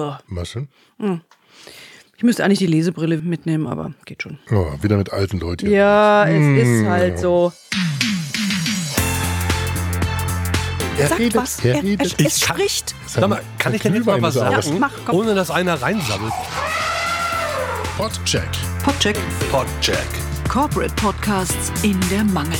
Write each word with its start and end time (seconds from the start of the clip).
Oh. 0.00 0.14
Was 0.28 0.52
denn? 0.52 0.68
Ich 2.16 2.22
müsste 2.22 2.44
eigentlich 2.44 2.60
die 2.60 2.66
Lesebrille 2.66 3.16
mitnehmen, 3.18 3.66
aber 3.66 3.92
geht 4.04 4.22
schon. 4.22 4.38
Oh, 4.52 4.66
wieder 4.80 4.96
mit 4.96 5.12
alten 5.12 5.40
Leuten. 5.40 5.68
Ja, 5.68 6.24
es 6.26 6.38
Mm. 6.40 6.56
ist 6.56 6.86
halt 6.88 7.18
so. 7.18 7.52
Er 10.98 11.08
Sagt 11.08 11.20
redet, 11.20 11.34
was. 11.36 11.64
er 11.64 11.74
Er, 11.76 11.82
redet. 11.82 12.20
es, 12.20 12.26
es 12.26 12.40
spricht. 12.40 12.94
Sag 13.06 13.28
mal, 13.28 13.42
kann 13.58 13.74
ich 13.74 13.82
denn 13.82 13.94
jetzt 13.94 14.06
mal 14.06 14.20
was 14.22 14.34
sagen, 14.34 14.78
mach, 14.78 14.92
ohne 15.12 15.34
dass 15.34 15.50
einer 15.50 15.80
reinsammelt? 15.80 16.32
Podcheck. 17.96 18.48
Podcheck. 18.84 19.16
Podcheck. 19.50 20.06
Corporate 20.48 20.94
Podcasts 20.94 21.72
in 21.82 21.98
der 22.10 22.22
Mangel. 22.24 22.58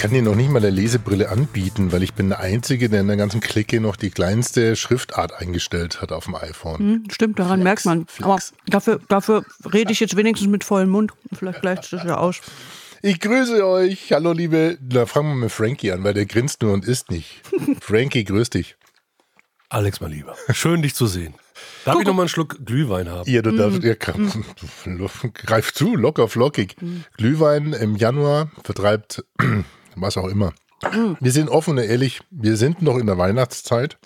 Kann 0.00 0.12
dir 0.12 0.22
noch 0.22 0.34
nicht 0.34 0.48
mal 0.48 0.60
eine 0.60 0.70
Lesebrille 0.70 1.28
anbieten, 1.28 1.92
weil 1.92 2.02
ich 2.02 2.14
bin 2.14 2.30
der 2.30 2.40
Einzige, 2.40 2.88
der 2.88 3.02
in 3.02 3.08
der 3.08 3.18
ganzen 3.18 3.42
Clique 3.42 3.82
noch 3.82 3.96
die 3.96 4.08
kleinste 4.08 4.74
Schriftart 4.74 5.34
eingestellt 5.34 6.00
hat 6.00 6.10
auf 6.10 6.24
dem 6.24 6.36
iPhone. 6.36 6.78
Hm, 6.78 7.04
stimmt, 7.10 7.38
daran 7.38 7.62
merkt 7.62 7.84
man. 7.84 8.06
Aber 8.22 8.38
Flex. 8.38 8.54
dafür, 8.66 8.98
dafür 9.08 9.44
rede 9.70 9.92
ich 9.92 10.00
jetzt 10.00 10.16
wenigstens 10.16 10.48
mit 10.48 10.64
vollem 10.64 10.88
Mund. 10.88 11.12
Vielleicht 11.34 11.60
gleicht 11.60 11.92
das 11.92 12.02
ja 12.04 12.16
aus. 12.16 12.40
Ich 13.02 13.20
grüße 13.20 13.62
euch. 13.66 14.10
Hallo, 14.10 14.32
liebe. 14.32 14.78
Da 14.80 15.04
fangen 15.04 15.32
wir 15.32 15.36
mit 15.36 15.52
Frankie 15.52 15.92
an, 15.92 16.02
weil 16.02 16.14
der 16.14 16.24
grinst 16.24 16.62
nur 16.62 16.72
und 16.72 16.86
isst 16.86 17.10
nicht. 17.10 17.42
Frankie, 17.82 18.24
grüß 18.24 18.48
dich. 18.48 18.76
Alex, 19.68 20.00
mein 20.00 20.12
Lieber. 20.12 20.34
Schön, 20.50 20.80
dich 20.80 20.94
zu 20.94 21.08
sehen. 21.08 21.34
Darf 21.84 22.00
ich 22.00 22.06
noch 22.06 22.14
mal 22.14 22.22
einen 22.22 22.30
Schluck 22.30 22.64
Glühwein 22.64 23.10
haben? 23.10 23.30
Ja, 23.30 23.42
du 23.42 23.50
darfst, 23.50 23.82
ja, 23.82 23.94
kann, 23.94 24.32
greif 25.34 25.74
zu, 25.74 25.94
locker 25.94 26.26
flockig. 26.26 26.76
Glühwein 27.18 27.74
im 27.74 27.96
Januar 27.96 28.50
vertreibt 28.64 29.22
was 30.00 30.16
auch 30.16 30.28
immer. 30.28 30.52
Wir 31.20 31.32
sind 31.32 31.48
offen 31.50 31.78
und 31.78 31.84
ehrlich, 31.84 32.20
wir 32.30 32.56
sind 32.56 32.80
noch 32.82 32.96
in 32.96 33.06
der 33.06 33.18
Weihnachtszeit, 33.18 33.98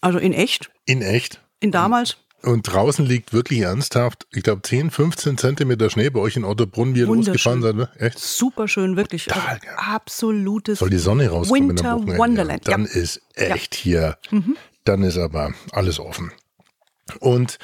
Also 0.00 0.18
in 0.18 0.32
echt, 0.32 0.70
in 0.86 1.02
echt. 1.02 1.40
in 1.60 1.72
damals. 1.72 2.16
Und 2.42 2.62
draußen 2.62 3.06
liegt 3.06 3.32
wirklich 3.32 3.60
ernsthaft, 3.60 4.26
ich 4.32 4.42
glaube 4.42 4.62
10, 4.62 4.90
15 4.90 5.38
Zentimeter 5.38 5.90
Schnee 5.90 6.10
bei 6.10 6.18
euch 6.18 6.36
in 6.36 6.44
Ottobrunn, 6.44 6.94
wie 6.96 7.00
ihr 7.00 7.06
losgefahren 7.06 7.62
seid. 7.62 7.76
Ne? 7.76 7.88
Echt? 7.98 8.18
Super 8.18 8.66
schön, 8.66 8.96
wirklich. 8.96 9.26
Total 9.26 9.60
Also 9.62 9.66
absolutes. 9.76 10.80
Soll 10.80 10.90
die 10.90 10.98
Sonne 10.98 11.28
rauskommen 11.28 11.68
Winter 11.68 11.92
am? 11.92 12.06
Wonderland, 12.18 12.66
Dann 12.66 12.84
ja. 12.84 12.90
Mhm. 12.90 13.00
ist 13.02 13.20
echt 13.34 13.76
hier, 13.76 14.18
dann 14.84 15.02
ist 15.04 15.18
aber 15.18 15.52
alles 15.70 16.00
offen. 16.00 16.32
Und 17.20 17.58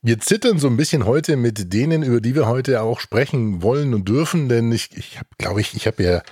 wir 0.00 0.18
zittern 0.18 0.58
so 0.58 0.66
ein 0.66 0.76
bisschen 0.76 1.04
heute 1.04 1.36
mit 1.36 1.72
denen, 1.72 2.02
über 2.02 2.20
die 2.22 2.34
wir 2.34 2.46
heute 2.46 2.80
auch 2.82 3.00
sprechen 3.00 3.62
wollen 3.62 3.92
und 3.92 4.08
dürfen, 4.08 4.48
denn 4.48 4.72
ich, 4.72 4.96
ich 4.96 5.18
habe, 5.18 5.28
glaube 5.38 5.60
ich, 5.60 5.74
ich 5.74 5.86
habe 5.86 6.02
ja, 6.02 6.22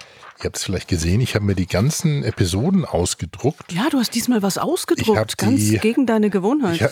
ihr 0.44 0.48
habt 0.48 0.56
es 0.56 0.64
vielleicht 0.64 0.88
gesehen, 0.88 1.20
ich 1.20 1.34
habe 1.34 1.44
mir 1.44 1.54
die 1.54 1.66
ganzen 1.66 2.24
Episoden 2.24 2.84
ausgedruckt. 2.84 3.72
Ja, 3.72 3.88
du 3.90 3.98
hast 3.98 4.14
diesmal 4.14 4.42
was 4.42 4.56
Ich 4.56 4.62
ausgedruckt, 4.62 5.38
ganz 5.38 5.60
die- 5.60 5.78
gegen 5.78 6.06
deine 6.06 6.30
Gewohnheit. 6.30 6.80
Ich, 6.80 6.86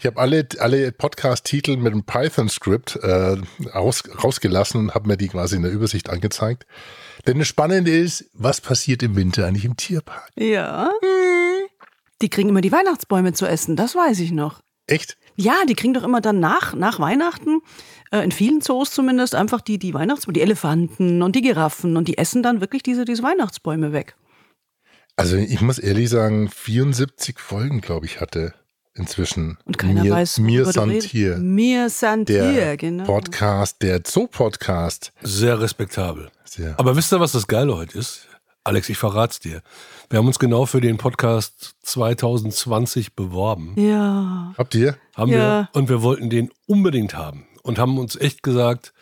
ich 0.00 0.06
habe 0.06 0.18
alle, 0.20 0.46
alle 0.58 0.92
Podcast-Titel 0.92 1.76
mit 1.76 1.92
einem 1.92 2.04
Python-Skript 2.04 2.96
äh, 2.96 3.36
raus, 3.74 4.02
rausgelassen 4.22 4.80
und 4.80 4.94
habe 4.94 5.08
mir 5.08 5.16
die 5.16 5.28
quasi 5.28 5.56
in 5.56 5.62
der 5.62 5.72
Übersicht 5.72 6.10
angezeigt. 6.10 6.66
Denn 7.26 7.38
das 7.38 7.48
Spannende 7.48 7.90
ist, 7.96 8.26
was 8.34 8.60
passiert 8.60 9.02
im 9.02 9.16
Winter 9.16 9.46
eigentlich 9.46 9.64
im 9.64 9.76
Tierpark? 9.76 10.28
Ja. 10.36 10.90
Die 12.20 12.28
kriegen 12.28 12.48
immer 12.48 12.60
die 12.60 12.72
Weihnachtsbäume 12.72 13.32
zu 13.32 13.46
essen, 13.46 13.76
das 13.76 13.94
weiß 13.94 14.20
ich 14.20 14.30
noch. 14.32 14.60
Echt? 14.86 15.16
Ja, 15.36 15.54
die 15.68 15.74
kriegen 15.74 15.94
doch 15.94 16.04
immer 16.04 16.20
dann 16.20 16.40
nach, 16.40 16.74
nach 16.74 17.00
Weihnachten, 17.00 17.60
äh, 18.10 18.22
in 18.22 18.32
vielen 18.32 18.60
Zoos 18.60 18.90
zumindest, 18.90 19.34
einfach 19.34 19.60
die, 19.60 19.78
die 19.78 19.94
Weihnachtsbäume, 19.94 20.34
die 20.34 20.42
Elefanten 20.42 21.22
und 21.22 21.34
die 21.36 21.42
Giraffen 21.42 21.96
und 21.96 22.08
die 22.08 22.18
essen 22.18 22.42
dann 22.42 22.60
wirklich 22.60 22.82
diese, 22.82 23.04
diese 23.04 23.22
Weihnachtsbäume 23.22 23.92
weg. 23.92 24.16
Also 25.16 25.36
ich 25.36 25.60
muss 25.60 25.78
ehrlich 25.78 26.08
sagen, 26.08 26.48
74 26.48 27.38
Folgen, 27.38 27.80
glaube 27.80 28.06
ich, 28.06 28.20
hatte 28.20 28.54
inzwischen. 28.94 29.58
Und 29.64 29.78
keiner 29.78 30.02
mir, 30.04 30.10
weiß, 30.10 30.38
Mir 30.38 30.60
redest. 30.60 30.74
Santier. 30.74 31.36
Mir 31.38 31.90
Santier, 31.90 32.52
Der 32.52 32.76
genau. 32.76 33.04
Podcast, 33.04 33.82
der 33.82 34.02
Zoo-Podcast. 34.06 35.12
Sehr 35.22 35.60
respektabel. 35.60 36.30
Sehr. 36.44 36.78
Aber 36.78 36.96
wisst 36.96 37.12
ihr, 37.12 37.20
was 37.20 37.32
das 37.32 37.46
Geile 37.46 37.76
heute 37.76 37.98
ist? 37.98 38.26
Alex, 38.64 38.88
ich 38.88 38.96
verrat's 38.98 39.40
dir. 39.40 39.60
Wir 40.08 40.18
haben 40.20 40.26
uns 40.28 40.38
genau 40.38 40.66
für 40.66 40.80
den 40.80 40.96
Podcast 40.96 41.74
2020 41.82 43.14
beworben. 43.14 43.74
Ja. 43.76 44.52
Habt 44.56 44.74
ihr? 44.76 44.96
Haben 45.16 45.32
Ja. 45.32 45.38
wir. 45.38 45.68
Und 45.72 45.88
wir 45.88 46.02
wollten 46.02 46.30
den 46.30 46.50
unbedingt 46.66 47.14
haben. 47.16 47.46
Und 47.64 47.78
haben 47.78 47.98
uns 47.98 48.14
echt 48.16 48.42
gesagt, 48.44 48.92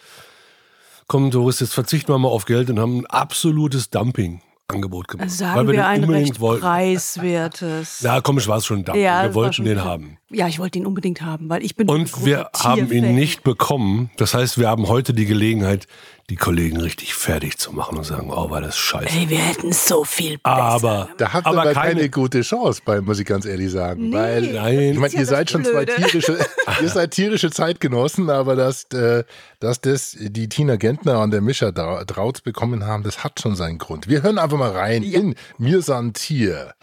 komm, 1.09 1.31
Doris, 1.31 1.61
jetzt 1.61 1.75
verzichten 1.75 2.11
wir 2.13 2.19
mal 2.19 2.29
auf 2.29 2.47
Geld 2.47 2.71
und 2.71 2.79
haben 2.79 3.01
ein 3.01 3.07
absolutes 3.07 3.91
Dumping-Angebot 3.91 5.09
gemacht. 5.09 5.25
Also 5.25 5.37
Sagen 5.45 5.67
wir, 5.67 5.73
den 5.75 5.83
ein 5.83 6.03
unbedingt 6.05 6.29
recht 6.31 6.41
wollten. 6.41 6.63
preiswertes. 6.63 8.01
Ja, 8.01 8.21
komisch 8.23 8.49
war 8.49 8.59
es 8.59 8.67
schon 8.67 8.85
Dumping. 8.85 9.03
Ja, 9.03 9.23
wir 9.23 9.29
das 9.29 9.35
war 9.37 9.43
wollten 9.45 9.65
den 9.65 9.85
haben. 9.85 10.17
Ja, 10.31 10.49
ich 10.49 10.59
wollte 10.59 10.79
ihn 10.79 10.87
unbedingt 10.87 11.21
haben, 11.21 11.51
weil 11.51 11.63
ich 11.63 11.77
bin 11.77 11.89
Und 11.89 12.25
wir 12.25 12.49
haben 12.57 12.91
ihn 12.93 13.15
nicht 13.15 13.43
bekommen. 13.43 14.11
Das 14.17 14.33
heißt, 14.33 14.57
wir 14.59 14.69
haben 14.69 14.89
heute 14.89 15.13
die 15.13 15.27
Gelegenheit, 15.27 15.87
die 16.31 16.37
Kollegen 16.37 16.81
richtig 16.81 17.13
fertig 17.15 17.59
zu 17.59 17.73
machen 17.73 17.99
und 17.99 18.05
sagen, 18.05 18.31
oh, 18.33 18.49
war 18.51 18.61
das 18.61 18.79
scheiße. 18.79 19.09
Ey, 19.19 19.29
wir 19.29 19.39
hätten 19.39 19.73
so 19.73 20.05
viel 20.05 20.39
besser. 20.39 20.57
aber 20.57 21.09
Da 21.19 21.33
habt 21.33 21.45
ihr 21.47 21.51
aber 21.51 21.73
keine, 21.73 21.95
keine 21.97 22.09
gute 22.09 22.43
Chance 22.43 22.81
bei, 22.85 23.01
muss 23.01 23.19
ich 23.19 23.27
ganz 23.27 23.45
ehrlich 23.47 23.71
sagen. 23.73 24.13
Weil, 24.13 24.43
Nein. 24.53 24.79
ich 24.93 24.99
meine, 24.99 25.13
ja 25.13 25.19
ihr 25.21 25.27
seid 25.27 25.51
schon 25.51 25.65
zwei 25.65 25.85
Blöde. 25.85 25.97
tierische, 25.97 26.39
ihr 26.81 26.89
seid 26.89 27.11
tierische 27.11 27.51
Zeitgenossen, 27.51 28.31
aber 28.31 28.55
dass, 28.55 28.85
äh, 28.93 29.25
dass 29.59 29.81
das 29.81 30.17
die 30.19 30.49
Tina 30.49 30.77
Gentner 30.77 31.21
und 31.21 31.33
der 31.33 31.41
Mischa 31.41 31.69
Dra- 31.71 32.05
Drautz 32.05 32.41
bekommen 32.41 32.87
haben, 32.87 33.03
das 33.03 33.25
hat 33.25 33.41
schon 33.41 33.57
seinen 33.57 33.79
Grund. 33.79 34.07
Wir 34.09 34.23
hören 34.23 34.39
einfach 34.39 34.57
mal 34.57 34.71
rein 34.71 35.03
in 35.03 35.35
Mir 35.59 35.83
san 35.83 36.13
Tier. 36.13 36.75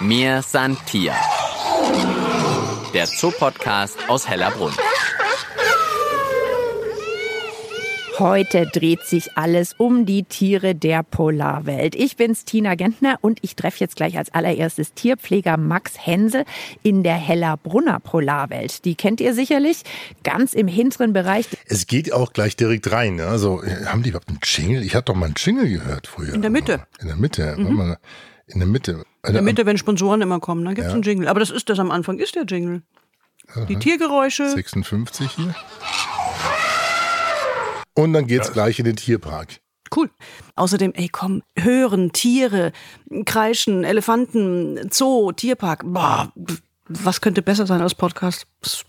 Mir 0.00 0.42
san 0.42 0.76
Tier. 0.86 1.14
Der 2.94 3.06
Zoopodcast 3.06 3.98
aus 4.08 4.26
Hellerbrunn. 4.26 4.72
Heute 8.22 8.68
dreht 8.72 9.02
sich 9.02 9.36
alles 9.36 9.74
um 9.78 10.06
die 10.06 10.22
Tiere 10.22 10.76
der 10.76 11.02
Polarwelt. 11.02 11.96
Ich 11.96 12.16
bin's, 12.16 12.44
Tina 12.44 12.76
Gentner, 12.76 13.18
und 13.20 13.40
ich 13.42 13.56
treffe 13.56 13.80
jetzt 13.80 13.96
gleich 13.96 14.16
als 14.16 14.32
allererstes 14.32 14.94
Tierpfleger 14.94 15.56
Max 15.56 15.94
Hensel 15.98 16.44
in 16.84 17.02
der 17.02 17.16
Hellerbrunner 17.16 17.98
Polarwelt. 17.98 18.84
Die 18.84 18.94
kennt 18.94 19.20
ihr 19.20 19.34
sicherlich, 19.34 19.82
ganz 20.22 20.52
im 20.52 20.68
hinteren 20.68 21.12
Bereich. 21.12 21.48
Es 21.66 21.88
geht 21.88 22.12
auch 22.12 22.32
gleich 22.32 22.54
direkt 22.54 22.92
rein. 22.92 23.16
ne? 23.16 23.26
Also, 23.26 23.60
äh, 23.60 23.86
haben 23.86 24.04
die 24.04 24.10
überhaupt 24.10 24.28
einen 24.28 24.38
Jingle? 24.44 24.84
Ich 24.84 24.94
hatte 24.94 25.06
doch 25.06 25.16
mal 25.16 25.26
einen 25.26 25.34
Jingle 25.36 25.68
gehört 25.68 26.06
früher. 26.06 26.32
In 26.32 26.42
der 26.42 26.50
Mitte. 26.52 26.86
In 27.00 27.08
der 27.08 27.16
Mitte. 27.16 27.56
Mal. 27.58 27.98
In 28.46 28.60
der 28.60 28.68
Mitte. 28.68 29.02
In 29.26 29.32
der 29.32 29.42
Mitte, 29.42 29.66
wenn 29.66 29.78
Sponsoren 29.78 30.22
immer 30.22 30.38
kommen, 30.38 30.64
dann 30.64 30.76
gibt 30.76 30.86
es 30.86 30.94
einen 30.94 31.02
Jingle. 31.02 31.26
Aber 31.26 31.40
das 31.40 31.50
ist 31.50 31.68
das 31.68 31.80
am 31.80 31.90
Anfang, 31.90 32.20
ist 32.20 32.36
der 32.36 32.44
Jingle. 32.44 32.82
Die 33.68 33.76
Tiergeräusche. 33.76 34.48
56 34.48 35.28
hier. 35.32 35.54
Und 37.94 38.12
dann 38.12 38.26
geht's 38.26 38.52
gleich 38.52 38.78
in 38.78 38.84
den 38.84 38.96
Tierpark. 38.96 39.60
Cool. 39.94 40.10
Außerdem, 40.56 40.92
ey, 40.94 41.08
komm, 41.10 41.42
hören, 41.58 42.12
Tiere, 42.12 42.72
kreischen, 43.26 43.84
Elefanten, 43.84 44.88
Zoo, 44.90 45.32
Tierpark. 45.32 45.82
Boah, 45.84 46.32
was 46.88 47.20
könnte 47.20 47.42
besser 47.42 47.66
sein 47.66 47.82
als 47.82 47.94
Podcast? 47.94 48.46
Pss, 48.62 48.84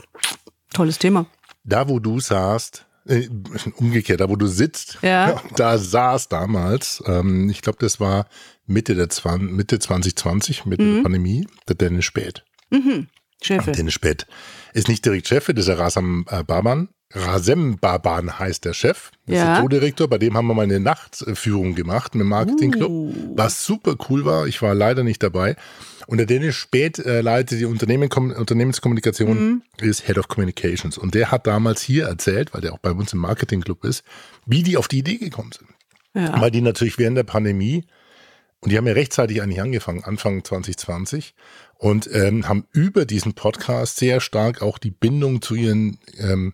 Tolles 0.73 0.97
Thema. 0.99 1.25
Da, 1.65 1.87
wo 1.89 1.99
du 1.99 2.19
saßt, 2.21 2.85
äh, 3.07 3.27
umgekehrt, 3.75 4.21
da, 4.21 4.29
wo 4.29 4.37
du 4.37 4.47
sitzt, 4.47 4.97
Ja. 5.01 5.41
da 5.57 5.77
saß 5.77 6.29
damals, 6.29 7.03
ähm, 7.05 7.49
ich 7.49 7.61
glaube, 7.61 7.79
das 7.81 7.99
war 7.99 8.27
Mitte, 8.65 8.95
der 8.95 9.09
Zwan 9.09 9.47
Mitte 9.47 9.79
2020, 9.79 10.65
Mitte 10.65 10.83
Mhm. 10.83 10.95
der 10.95 11.03
Pandemie, 11.03 11.47
der 11.67 11.75
Dennis 11.75 12.05
Spät. 12.05 12.45
Chefe. 13.41 13.71
Dennis 13.73 13.93
Spät 13.93 14.25
ist 14.73 14.87
nicht 14.87 15.03
direkt 15.05 15.27
Chef, 15.27 15.45
das 15.47 15.57
ist 15.57 15.67
der 15.67 15.77
Rasam 15.79 16.25
äh, 16.29 16.43
Baban. 16.43 16.89
Rasem 17.13 17.77
Baban 17.77 18.39
heißt 18.39 18.65
der 18.65 18.73
Chef. 18.73 19.11
Ist 19.27 19.35
Ja. 19.35 19.53
der 19.55 19.61
Zoodirektor. 19.61 20.07
Bei 20.07 20.17
dem 20.17 20.35
haben 20.35 20.47
wir 20.47 20.53
mal 20.55 20.63
eine 20.63 20.79
Nachtführung 20.79 21.75
gemacht 21.75 22.15
mit 22.15 22.21
dem 22.21 22.29
Marketingclub. 22.29 22.89
Uh. 22.89 23.33
Was 23.35 23.63
super 23.65 23.95
cool 24.09 24.25
war. 24.25 24.47
Ich 24.47 24.61
war 24.61 24.73
leider 24.73 25.03
nicht 25.03 25.21
dabei. 25.21 25.55
Und 26.07 26.17
der 26.17 26.25
Dennis 26.25 26.55
Spät 26.55 26.99
äh, 26.99 27.21
leitet 27.21 27.59
die 27.59 27.65
Unternehmen, 27.65 28.09
Unternehmenskommunikation, 28.11 29.37
Mhm. 29.47 29.61
ist 29.79 30.05
Head 30.07 30.17
of 30.17 30.27
Communications. 30.27 30.97
Und 30.97 31.13
der 31.15 31.31
hat 31.31 31.47
damals 31.47 31.81
hier 31.81 32.05
erzählt, 32.07 32.53
weil 32.53 32.61
der 32.61 32.73
auch 32.73 32.79
bei 32.79 32.91
uns 32.91 33.13
im 33.13 33.19
Marketingclub 33.19 33.85
ist, 33.85 34.03
wie 34.45 34.63
die 34.63 34.75
auf 34.77 34.87
die 34.87 34.99
Idee 34.99 35.17
gekommen 35.17 35.51
sind. 35.51 35.69
Ja. 36.15 36.39
Weil 36.41 36.51
die 36.51 36.61
natürlich 36.61 36.97
während 36.97 37.17
der 37.17 37.23
Pandemie, 37.23 37.85
und 38.59 38.71
die 38.71 38.77
haben 38.77 38.87
ja 38.87 38.93
rechtzeitig 38.93 39.41
eigentlich 39.41 39.61
angefangen, 39.61 40.03
Anfang 40.03 40.43
2020, 40.43 41.35
und 41.77 42.09
ähm, 42.13 42.47
haben 42.47 42.65
über 42.71 43.05
diesen 43.05 43.33
Podcast 43.33 43.97
sehr 43.97 44.19
stark 44.19 44.61
auch 44.61 44.77
die 44.77 44.91
Bindung 44.91 45.41
zu 45.41 45.55
ihren, 45.55 45.99
ähm, 46.17 46.53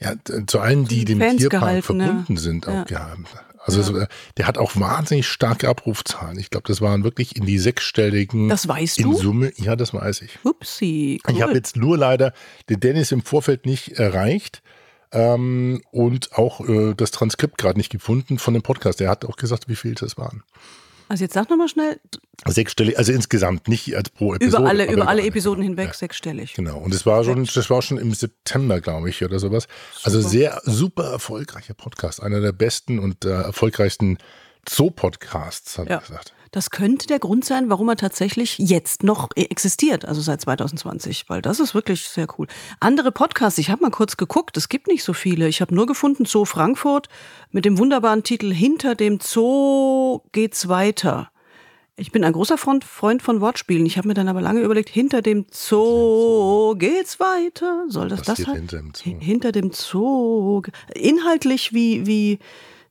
ja, 0.00 0.14
t- 0.14 0.46
zu 0.46 0.60
allen, 0.60 0.86
die 0.86 1.04
den 1.04 1.18
dem 1.18 1.28
Fans 1.28 1.40
Tierpark 1.40 1.60
gehalten, 1.62 2.00
ja. 2.00 2.06
verbunden 2.06 2.36
sind, 2.36 2.68
auch 2.68 2.72
Ja. 2.74 2.84
gehabt. 2.84 3.18
Also 3.64 3.82
so, 3.82 3.98
äh, 3.98 4.06
der 4.36 4.46
hat 4.46 4.58
auch 4.58 4.76
wahnsinnig 4.76 5.26
starke 5.26 5.68
Abrufzahlen. 5.68 6.38
Ich 6.38 6.50
glaube, 6.50 6.68
das 6.68 6.80
waren 6.80 7.02
wirklich 7.02 7.34
in 7.34 7.46
die 7.46 7.58
sechsstelligen. 7.58 8.48
Das 8.48 8.68
weißt 8.68 8.98
in 8.98 9.10
du? 9.10 9.14
Summe, 9.16 9.52
ja, 9.56 9.74
das 9.74 9.92
weiß 9.92 10.20
ich. 10.22 10.38
Upsi. 10.44 11.20
Cool. 11.26 11.34
Ich 11.34 11.42
habe 11.42 11.54
jetzt 11.54 11.76
nur 11.76 11.98
leider 11.98 12.32
den 12.68 12.78
Dennis 12.78 13.10
im 13.10 13.22
Vorfeld 13.22 13.66
nicht 13.66 13.92
erreicht 13.98 14.62
ähm, 15.10 15.82
und 15.90 16.32
auch 16.34 16.60
äh, 16.68 16.94
das 16.96 17.10
Transkript 17.10 17.58
gerade 17.58 17.76
nicht 17.76 17.90
gefunden 17.90 18.38
von 18.38 18.54
dem 18.54 18.62
Podcast. 18.62 19.00
Er 19.00 19.10
hat 19.10 19.24
auch 19.24 19.36
gesagt, 19.36 19.68
wie 19.68 19.74
viel 19.76 19.94
das 19.96 20.16
waren. 20.16 20.44
Also 21.08 21.24
jetzt 21.24 21.34
sag 21.34 21.48
nochmal 21.50 21.68
schnell, 21.68 22.00
Sechsstellig, 22.46 22.98
also 22.98 23.12
insgesamt, 23.12 23.68
nicht 23.68 23.96
als 23.96 24.10
pro 24.10 24.34
Episode. 24.34 24.58
Über 24.62 24.68
alle, 24.68 24.84
aber 24.84 24.92
über 24.92 25.08
alle 25.08 25.22
Episoden 25.22 25.62
genau. 25.62 25.70
hinweg 25.72 25.88
Ja. 25.88 25.94
sechsstellig. 25.94 26.54
Genau, 26.54 26.78
und 26.78 26.92
das 26.92 27.06
war 27.06 27.24
schon, 27.24 27.44
das 27.44 27.70
war 27.70 27.80
schon 27.82 27.98
im 27.98 28.12
September, 28.12 28.80
glaube 28.80 29.08
ich, 29.08 29.24
oder 29.24 29.38
sowas. 29.38 29.66
Also 30.02 30.20
sehr 30.20 30.60
super 30.64 31.04
erfolgreicher 31.04 31.74
Podcast, 31.74 32.22
einer 32.22 32.40
der 32.40 32.52
besten 32.52 32.98
und 32.98 33.24
äh, 33.24 33.30
erfolgreichsten 33.30 34.18
Zoo-Podcasts, 34.68 35.78
hat 35.78 35.88
Ja. 35.88 35.96
er 35.96 36.00
gesagt. 36.00 36.32
Das 36.52 36.70
könnte 36.70 37.06
der 37.06 37.18
Grund 37.18 37.44
sein, 37.44 37.68
warum 37.68 37.88
er 37.90 37.96
tatsächlich 37.96 38.56
jetzt 38.58 39.02
noch 39.02 39.28
existiert, 39.34 40.04
also 40.06 40.20
seit 40.22 40.40
2020, 40.40 41.28
weil 41.28 41.42
das 41.42 41.60
ist 41.60 41.74
wirklich 41.74 42.08
sehr 42.08 42.26
cool. 42.38 42.46
Andere 42.80 43.12
Podcasts, 43.12 43.58
ich 43.58 43.68
habe 43.70 43.82
mal 43.82 43.90
kurz 43.90 44.16
geguckt, 44.16 44.56
es 44.56 44.68
gibt 44.70 44.86
nicht 44.86 45.04
so 45.04 45.12
viele. 45.12 45.48
Ich 45.48 45.60
habe 45.60 45.74
nur 45.74 45.86
gefunden 45.86 46.24
Zoo 46.24 46.44
Frankfurt 46.46 47.08
mit 47.50 47.64
dem 47.66 47.78
wunderbaren 47.78 48.22
Titel 48.22 48.52
Hinter 48.54 48.94
dem 48.94 49.18
Zoo 49.20 50.20
geht's 50.32 50.68
weiter. 50.68 51.30
Ich 51.98 52.12
bin 52.12 52.24
ein 52.24 52.32
großer 52.32 52.58
Freund, 52.58 52.84
von 52.84 53.40
Wortspielen. 53.40 53.86
Ich 53.86 53.96
habe 53.98 54.08
mir 54.08 54.14
dann 54.14 54.28
aber 54.28 54.40
lange 54.42 54.60
überlegt, 54.60 54.88
hinter 54.90 55.22
dem 55.22 55.46
Zoo 55.50 56.74
geht's 56.76 57.18
weiter. 57.20 57.84
Soll 57.88 58.08
das 58.08 58.22
das 58.22 58.46
halt? 58.46 58.56
hinter 58.56 58.76
dem 58.78 58.92
Zoo. 58.94 59.04
Hi- 59.04 59.18
Hinter 59.20 59.52
dem 59.52 59.72
Zoo. 59.72 60.62
Inhaltlich 60.94 61.72
wie, 61.72 62.06
wie, 62.06 62.38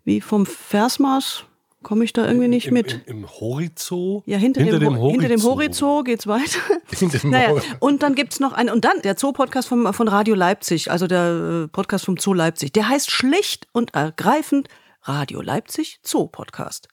wie 0.03 0.21
vom 0.21 0.45
Versmaß 0.45 1.43
komme 1.85 2.03
ich 2.03 2.11
da 2.11 2.25
irgendwie 2.25 2.47
nicht 2.49 2.67
Im, 2.67 2.73
mit. 2.73 3.01
Im, 3.05 3.19
im 3.19 3.29
Horizo? 3.29 4.23
Ja, 4.25 4.37
hinter, 4.37 4.63
dem, 4.65 4.79
dem 4.79 4.97
Ho- 4.99 5.11
hinter 5.11 5.29
dem 5.29 5.41
Horizo. 5.41 5.85
Horizo 5.87 6.03
geht's 6.03 6.27
weiter. 6.27 6.59
Hinter 6.99 7.25
naja, 7.27 7.61
und 7.79 8.03
dann 8.03 8.15
gibt's 8.15 8.39
noch 8.41 8.51
einen, 8.53 8.69
und 8.71 8.83
dann 8.83 9.01
der 9.03 9.15
Zoo-Podcast 9.17 9.67
vom, 9.69 9.93
von 9.93 10.07
Radio 10.07 10.35
Leipzig, 10.35 10.89
also 10.91 11.07
der 11.07 11.63
äh, 11.65 11.67
Podcast 11.67 12.05
vom 12.05 12.17
Zoo 12.17 12.33
Leipzig. 12.33 12.73
Der 12.73 12.89
heißt 12.89 13.09
schlicht 13.11 13.67
und 13.71 13.93
ergreifend 13.93 14.67
Radio 15.03 15.41
Leipzig 15.41 15.99
Zoo-Podcast. 16.03 16.89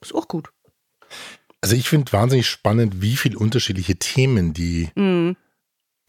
Ist 0.00 0.14
auch 0.14 0.26
gut. 0.26 0.48
Also 1.60 1.76
ich 1.76 1.88
finde 1.88 2.12
wahnsinnig 2.12 2.48
spannend, 2.48 3.02
wie 3.02 3.14
viele 3.16 3.38
unterschiedliche 3.38 3.96
Themen 3.96 4.52
die 4.54 4.88
Mhm. 4.96 5.36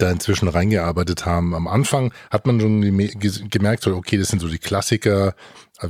Da 0.04 0.12
inzwischen 0.12 0.48
reingearbeitet 0.48 1.26
haben. 1.26 1.56
Am 1.56 1.68
Anfang 1.68 2.14
hat 2.30 2.46
man 2.46 2.60
schon 2.60 2.82
geme- 2.84 3.18
ge- 3.18 3.48
gemerkt, 3.50 3.88
okay, 3.88 4.18
das 4.18 4.28
sind 4.28 4.40
so 4.40 4.48
die 4.48 4.58
Klassiker. 4.60 5.36
äh, 5.82 5.88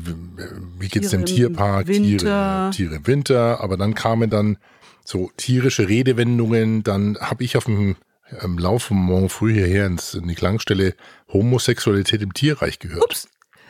Wie 0.79 0.87
geht's 0.87 1.09
Tiere 1.09 1.11
dem 1.11 1.19
im 1.21 1.25
Tierpark? 1.25 1.85
Tiere, 1.87 2.71
Tiere 2.71 2.95
im 2.95 3.07
Winter. 3.07 3.61
Aber 3.61 3.77
dann 3.77 3.93
kamen 3.95 4.29
dann 4.29 4.57
so 5.05 5.31
tierische 5.37 5.89
Redewendungen. 5.89 6.83
Dann 6.83 7.17
habe 7.19 7.43
ich 7.43 7.57
auf 7.57 7.65
dem 7.65 7.95
im 8.41 8.57
Lauf 8.57 8.83
vom 8.83 8.97
Morgen 8.97 9.29
früh 9.29 9.53
hierher 9.53 9.85
ins, 9.85 10.13
in 10.15 10.27
die 10.27 10.33
Klangstelle 10.35 10.95
Homosexualität 11.31 12.21
im 12.21 12.33
Tierreich 12.33 12.79
gehört. 12.79 13.03
Ups. 13.03 13.27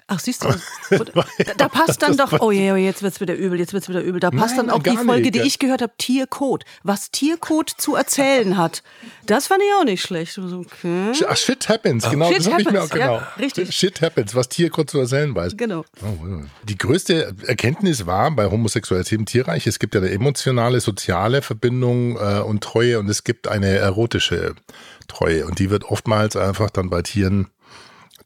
Ach, 0.07 0.19
siehst 0.19 0.43
du, 0.43 0.49
da, 0.89 1.05
da 1.57 1.69
passt 1.69 2.01
dann 2.01 2.17
doch, 2.17 2.39
oh 2.39 2.51
je, 2.51 2.71
oh 2.71 2.75
je, 2.75 2.85
jetzt 2.85 3.03
wird's 3.03 3.21
wieder 3.21 3.35
übel, 3.35 3.59
jetzt 3.59 3.73
wird's 3.73 3.89
wieder 3.89 4.01
übel. 4.01 4.19
Da 4.19 4.31
passt 4.31 4.57
Nein, 4.57 4.67
dann 4.67 4.75
auch 4.75 4.83
die 4.83 4.97
Folge, 4.97 5.23
nicht. 5.23 5.35
die 5.35 5.41
ich 5.41 5.59
gehört 5.59 5.81
habe, 5.81 5.93
Tiercode. 5.97 6.65
Was 6.83 7.11
Tiercode 7.11 7.69
zu 7.69 7.95
erzählen 7.95 8.57
hat. 8.57 8.83
Das 9.25 9.47
fand 9.47 9.61
ich 9.61 9.73
auch 9.79 9.85
nicht 9.85 10.01
schlecht. 10.01 10.33
So, 10.33 10.63
Okay. 10.63 11.11
Ach, 11.27 11.37
shit 11.37 11.67
happens, 11.69 12.09
genau, 12.09 12.29
Shit 12.29 12.39
das 12.39 12.51
habe 12.51 12.61
ich 12.61 12.71
mir 12.71 12.79
auch 12.81 12.85
happens, 12.85 12.99
ja, 12.99 13.17
genau. 13.17 13.21
richtig. 13.39 13.75
Shit 13.75 14.01
happens, 14.01 14.35
was 14.35 14.49
Tier 14.49 14.69
kurz 14.69 14.91
zu 14.91 14.99
erzählen 14.99 15.33
weiß. 15.33 15.57
Genau. 15.57 15.85
Oh, 16.01 16.27
ja. 16.27 16.45
Die 16.63 16.77
größte 16.77 17.35
Erkenntnis 17.45 18.05
war 18.05 18.31
bei 18.31 18.49
Homosexualität 18.49 19.19
im 19.19 19.25
Tierreich, 19.25 19.67
es 19.67 19.79
gibt 19.79 19.95
ja 19.95 20.01
eine 20.01 20.11
emotionale, 20.11 20.79
soziale 20.79 21.41
Verbindung 21.41 22.17
äh, 22.17 22.39
und 22.39 22.63
Treue 22.63 22.99
und 22.99 23.09
es 23.09 23.23
gibt 23.23 23.47
eine 23.47 23.67
erotische 23.67 24.55
Treue 25.07 25.45
und 25.45 25.59
die 25.59 25.69
wird 25.69 25.85
oftmals 25.85 26.35
einfach 26.35 26.69
dann 26.69 26.89
bei 26.89 27.01
Tieren 27.01 27.47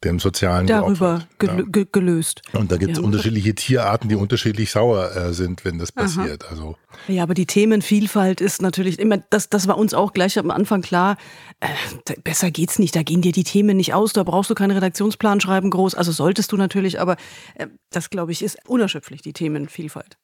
dem 0.04 0.18
sozialen 0.20 0.66
Darüber 0.66 1.24
geopfert. 1.38 1.38
gelö 1.38 1.64
ge 1.70 1.86
gelöst. 1.90 2.42
Ja. 2.52 2.60
Und 2.60 2.70
da 2.70 2.76
gibt 2.76 2.92
es 2.92 2.98
Ja. 2.98 3.04
unterschiedliche 3.04 3.54
Tierarten, 3.54 4.08
die 4.08 4.14
unterschiedlich 4.14 4.70
sauer 4.70 5.14
äh, 5.16 5.32
sind, 5.32 5.64
wenn 5.64 5.78
das 5.78 5.90
passiert. 5.92 6.48
Also 6.50 6.76
Ja, 7.08 7.22
aber 7.24 7.34
die 7.34 7.46
Themenvielfalt 7.46 8.40
ist 8.40 8.62
natürlich 8.62 8.98
immer, 8.98 9.18
das, 9.30 9.48
das 9.50 9.66
war 9.66 9.76
uns 9.78 9.94
auch 9.94 10.12
gleich 10.12 10.38
am 10.38 10.50
Anfang 10.50 10.82
klar. 10.82 11.16
Äh, 11.60 12.14
besser 12.22 12.50
geht's 12.50 12.78
nicht, 12.78 12.94
da 12.94 13.02
gehen 13.02 13.22
dir 13.22 13.32
die 13.32 13.44
Themen 13.44 13.76
nicht 13.76 13.94
aus, 13.94 14.12
da 14.12 14.22
brauchst 14.22 14.50
du 14.50 14.54
keinen 14.54 14.70
Redaktionsplan 14.72 15.40
schreiben 15.40 15.70
groß. 15.70 15.94
Also 15.94 16.12
solltest 16.12 16.52
du 16.52 16.56
natürlich, 16.56 17.00
aber 17.00 17.16
äh, 17.56 17.66
das 17.90 18.10
glaube 18.10 18.32
ich 18.32 18.42
ist 18.42 18.58
unerschöpflich, 18.66 19.22
die 19.22 19.32
Themenvielfalt. 19.32 20.16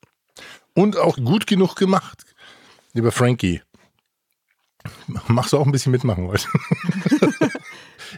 und 0.75 0.97
auch 0.97 1.17
gut 1.17 1.47
genug 1.47 1.75
gemacht, 1.77 2.25
lieber 2.93 3.13
Frankie. 3.13 3.61
Machst 5.29 5.53
du 5.55 5.59
auch 5.59 5.65
ein 5.65 5.73
bisschen 5.73 5.93
mitmachen 5.93 6.27
heute? 6.29 6.47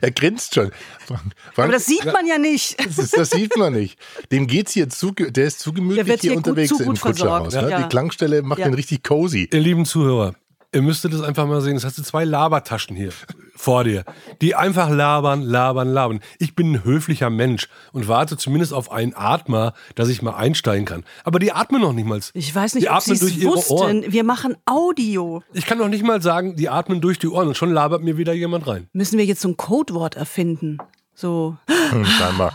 er 0.00 0.10
grinst 0.10 0.54
schon. 0.54 0.70
Frank, 1.06 1.22
Aber 1.56 1.72
das 1.72 1.87
sieht 1.87 2.04
man 2.04 2.26
ja 2.26 2.38
nicht. 2.38 2.76
Das, 2.84 2.98
ist, 2.98 3.16
das 3.16 3.31
sieht 3.31 3.56
man 3.56 3.72
nicht. 3.72 3.98
Dem 4.32 4.46
geht's 4.46 4.72
hier 4.72 4.88
zu, 4.88 5.12
der 5.12 5.46
ist 5.46 5.60
zu 5.60 5.72
gemütlich 5.72 5.98
Der 5.98 6.06
wird 6.06 6.20
hier 6.20 6.31
hier 6.32 6.37
gut- 6.37 6.46
unterwegs 6.48 6.69
zu 6.76 6.82
im. 6.82 6.96
Kutscherhaus. 6.96 7.54
Ne? 7.54 7.70
Ja. 7.70 7.82
Die 7.82 7.88
Klangstelle 7.88 8.43
macht 8.43 8.58
Ja. 8.60 8.66
den 8.66 8.75
richtig 8.75 9.02
cozy. 9.02 9.48
Ihr 9.52 9.60
lieben 9.60 9.84
Zuhörer, 9.84 10.34
ihr 10.76 10.82
müsstet 10.82 11.12
das 11.14 11.23
einfach 11.23 11.46
mal 11.46 11.61
sehen. 11.62 11.75
Es 11.76 11.84
hast 11.84 11.96
du 11.99 12.02
zwei 12.02 12.25
Labertaschen 12.25 12.94
hier 12.94 13.11
vor 13.56 13.84
dir, 13.84 14.05
die 14.43 14.55
einfach 14.55 14.90
labern, 14.90 15.40
labern, 15.43 15.88
labern. 15.88 16.20
Ich 16.38 16.55
bin 16.55 16.73
ein 16.75 16.84
höflicher 16.84 17.31
Mensch 17.31 17.69
und 17.93 18.06
warte 18.08 18.37
zumindest 18.37 18.75
auf 18.75 18.93
einen 18.93 19.14
Atmer, 19.17 19.73
dass 19.94 20.08
ich 20.11 20.20
mal 20.20 20.34
einsteigen 20.34 20.84
kann. 20.84 21.05
Aber 21.25 21.38
die 21.38 21.50
atmen 21.52 21.81
noch 21.81 21.94
nicht 21.94 22.06
mal. 22.06 22.20
Ich 22.34 22.55
weiß 22.55 22.75
nicht, 22.75 22.87
die 22.87 22.90
ob 22.90 23.00
sie 23.00 23.12
atmen 23.12 23.20
durch 23.20 23.38
ihre 23.38 23.52
wussten. 23.55 23.73
Ohren. 23.73 24.12
Wir 24.12 24.23
machen 24.25 24.56
Audio. 24.67 25.43
Ich 25.55 25.64
kann 25.67 25.78
noch 25.78 25.88
nicht 25.88 26.05
mal 26.05 26.20
sagen, 26.20 26.56
die 26.56 26.69
atmen 26.69 27.00
durch 27.00 27.19
die 27.19 27.28
Ohren 27.28 27.49
und 27.49 27.56
schon 27.56 27.73
labert 27.73 28.02
mir 28.02 28.19
wieder 28.19 28.34
jemand 28.34 28.67
rein. 28.67 28.88
Müssen 28.93 29.19
wir 29.19 29.25
jetzt 29.25 29.40
so 29.40 29.49
ein 29.49 29.56
Codewort 29.56 30.14
erfinden? 30.17 30.78
So, 31.14 31.56
Hm, 31.90 32.05
scheinbar. 32.05 32.52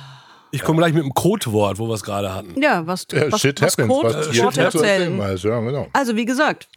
Ich 0.51 0.61
komme 0.63 0.77
gleich 0.79 0.93
mit 0.93 1.01
einem 1.01 1.13
Codewort, 1.13 1.79
wo 1.79 1.87
wir 1.87 1.93
es 1.95 2.03
gerade 2.03 2.33
hatten. 2.35 2.61
ja, 2.61 2.85
was, 2.85 3.07
Ja, 3.11 3.31
was, 3.31 3.39
shit 3.41 3.59
was 3.61 3.71
happens. 3.73 3.87
Code, 3.87 4.13
was 4.13 4.29
zu 4.29 4.41
erzählen 4.43 4.65
erzählen. 4.65 5.17
weiß. 5.17 5.43
Ja, 5.43 5.59
genau. 5.61 5.87
Also 5.93 6.15
wie 6.15 6.25
gesagt, 6.25 6.67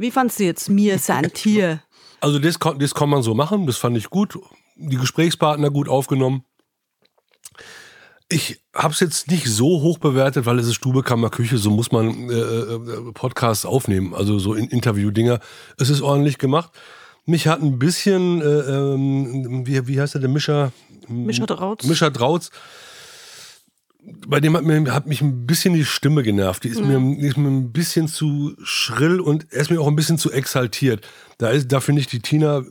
wie 0.00 0.10
fandst 0.10 0.40
du 0.40 0.44
jetzt 0.44 0.68
mir 0.70 0.98
sein 0.98 1.30
Tier? 1.34 1.82
Also 2.20 2.38
das, 2.38 2.58
das 2.78 2.94
kann 2.94 3.08
man 3.08 3.22
so 3.22 3.34
machen, 3.34 3.66
das 3.66 3.76
fand 3.76 3.96
ich 3.96 4.10
gut. 4.10 4.38
Die 4.76 4.96
Gesprächspartner 4.96 5.70
gut 5.70 5.88
aufgenommen. 5.88 6.44
Ich 8.32 8.60
habe 8.74 8.94
es 8.94 9.00
jetzt 9.00 9.28
nicht 9.28 9.46
so 9.46 9.82
hoch 9.82 9.98
bewertet, 9.98 10.46
weil 10.46 10.58
es 10.58 10.66
ist 10.68 10.76
Stube, 10.76 11.02
Kammer, 11.02 11.30
Küche, 11.30 11.58
so 11.58 11.70
muss 11.70 11.90
man 11.90 12.30
äh, 12.30 12.34
äh, 12.34 13.12
Podcasts 13.12 13.66
aufnehmen, 13.66 14.14
also 14.14 14.38
so 14.38 14.54
in 14.54 14.68
Interview-Dinger. 14.68 15.40
Es 15.78 15.90
ist 15.90 16.00
ordentlich 16.00 16.38
gemacht. 16.38 16.70
Mich 17.26 17.48
hat 17.48 17.60
ein 17.60 17.78
bisschen, 17.78 18.40
äh, 18.40 18.44
ähm, 18.44 19.66
wie, 19.66 19.86
wie 19.88 20.00
heißt 20.00 20.14
der, 20.14 20.20
der 20.20 20.30
Mischer? 20.30 20.72
Mischer 21.08 21.46
Drautz? 21.46 21.84
Mischer 21.84 22.10
Drautz. 22.10 22.50
Bei 24.26 24.40
dem 24.40 24.56
hat, 24.56 24.64
mir, 24.64 24.92
hat 24.94 25.06
mich 25.06 25.20
ein 25.20 25.46
bisschen 25.46 25.74
die 25.74 25.84
Stimme 25.84 26.22
genervt. 26.22 26.64
Die 26.64 26.68
ist, 26.68 26.80
mir, 26.80 26.98
die 26.98 27.26
ist 27.26 27.36
mir 27.36 27.48
ein 27.48 27.72
bisschen 27.72 28.08
zu 28.08 28.54
schrill 28.62 29.20
und 29.20 29.46
er 29.52 29.60
ist 29.60 29.70
mir 29.70 29.80
auch 29.80 29.86
ein 29.88 29.96
bisschen 29.96 30.18
zu 30.18 30.32
exaltiert. 30.32 31.06
Da, 31.38 31.48
ist- 31.50 31.70
da 31.70 31.80
finde 31.80 32.00
ich 32.00 32.06
die 32.06 32.20
Tina 32.20 32.62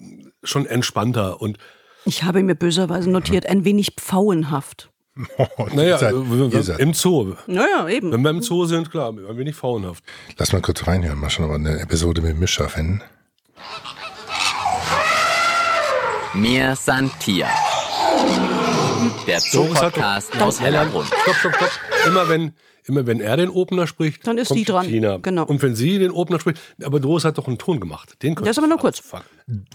schon 0.43 0.65
entspannter. 0.65 1.41
Und 1.41 1.57
Ich 2.05 2.23
habe 2.23 2.41
mir 2.43 2.55
böserweise 2.55 3.09
notiert, 3.09 3.45
ein 3.45 3.63
wenig 3.65 3.93
pfauenhaft. 3.99 4.89
naja, 5.73 5.97
seid- 5.97 6.79
im 6.79 6.93
Zoo. 6.93 7.35
Naja, 7.45 7.87
eben. 7.89 8.11
Wenn 8.11 8.21
wir 8.21 8.29
im 8.31 8.41
Zoo 8.41 8.65
sind, 8.65 8.89
klar, 8.89 9.09
ein 9.11 9.37
wenig 9.37 9.55
faulenhaft. 9.55 10.03
Lass 10.37 10.51
mal 10.53 10.61
kurz 10.61 10.87
reinhören, 10.87 11.19
mal 11.19 11.29
schon 11.29 11.45
aber 11.45 11.55
eine 11.55 11.79
Episode 11.79 12.21
mit 12.21 12.39
Mischa 12.39 12.67
finden. 12.69 13.01
Mir 16.33 16.75
san 16.75 17.11
Tier. 17.19 17.47
Der 19.27 19.39
Zoo-Podcast 19.39 20.33
Doris 20.33 20.41
aus 20.41 20.61
Hellerbrunn. 20.61 21.05
Stopp, 21.05 21.35
stopp, 21.35 21.55
stopp. 21.55 21.69
Immer 22.07 22.27
wenn, 22.29 22.53
immer 22.85 23.07
wenn 23.07 23.21
er 23.21 23.37
den 23.37 23.49
Opener 23.49 23.87
spricht, 23.87 24.25
Dann 24.27 24.37
ist 24.37 24.49
kommt 24.49 24.59
die 24.59 24.65
dran. 24.65 24.87
Tina. 24.87 25.17
Genau. 25.17 25.45
Und 25.45 25.61
wenn 25.61 25.75
sie 25.75 25.99
den 25.99 26.11
Opener 26.11 26.39
spricht, 26.39 26.59
aber 26.83 26.99
Doris 26.99 27.23
hat 27.23 27.37
doch 27.37 27.47
einen 27.47 27.57
Ton 27.57 27.79
gemacht. 27.79 28.21
Den 28.23 28.35
Das 28.35 28.49
ist 28.49 28.57
aber 28.57 28.67
nur 28.67 28.77
kurz. 28.77 28.99
Fuck. 28.99 29.23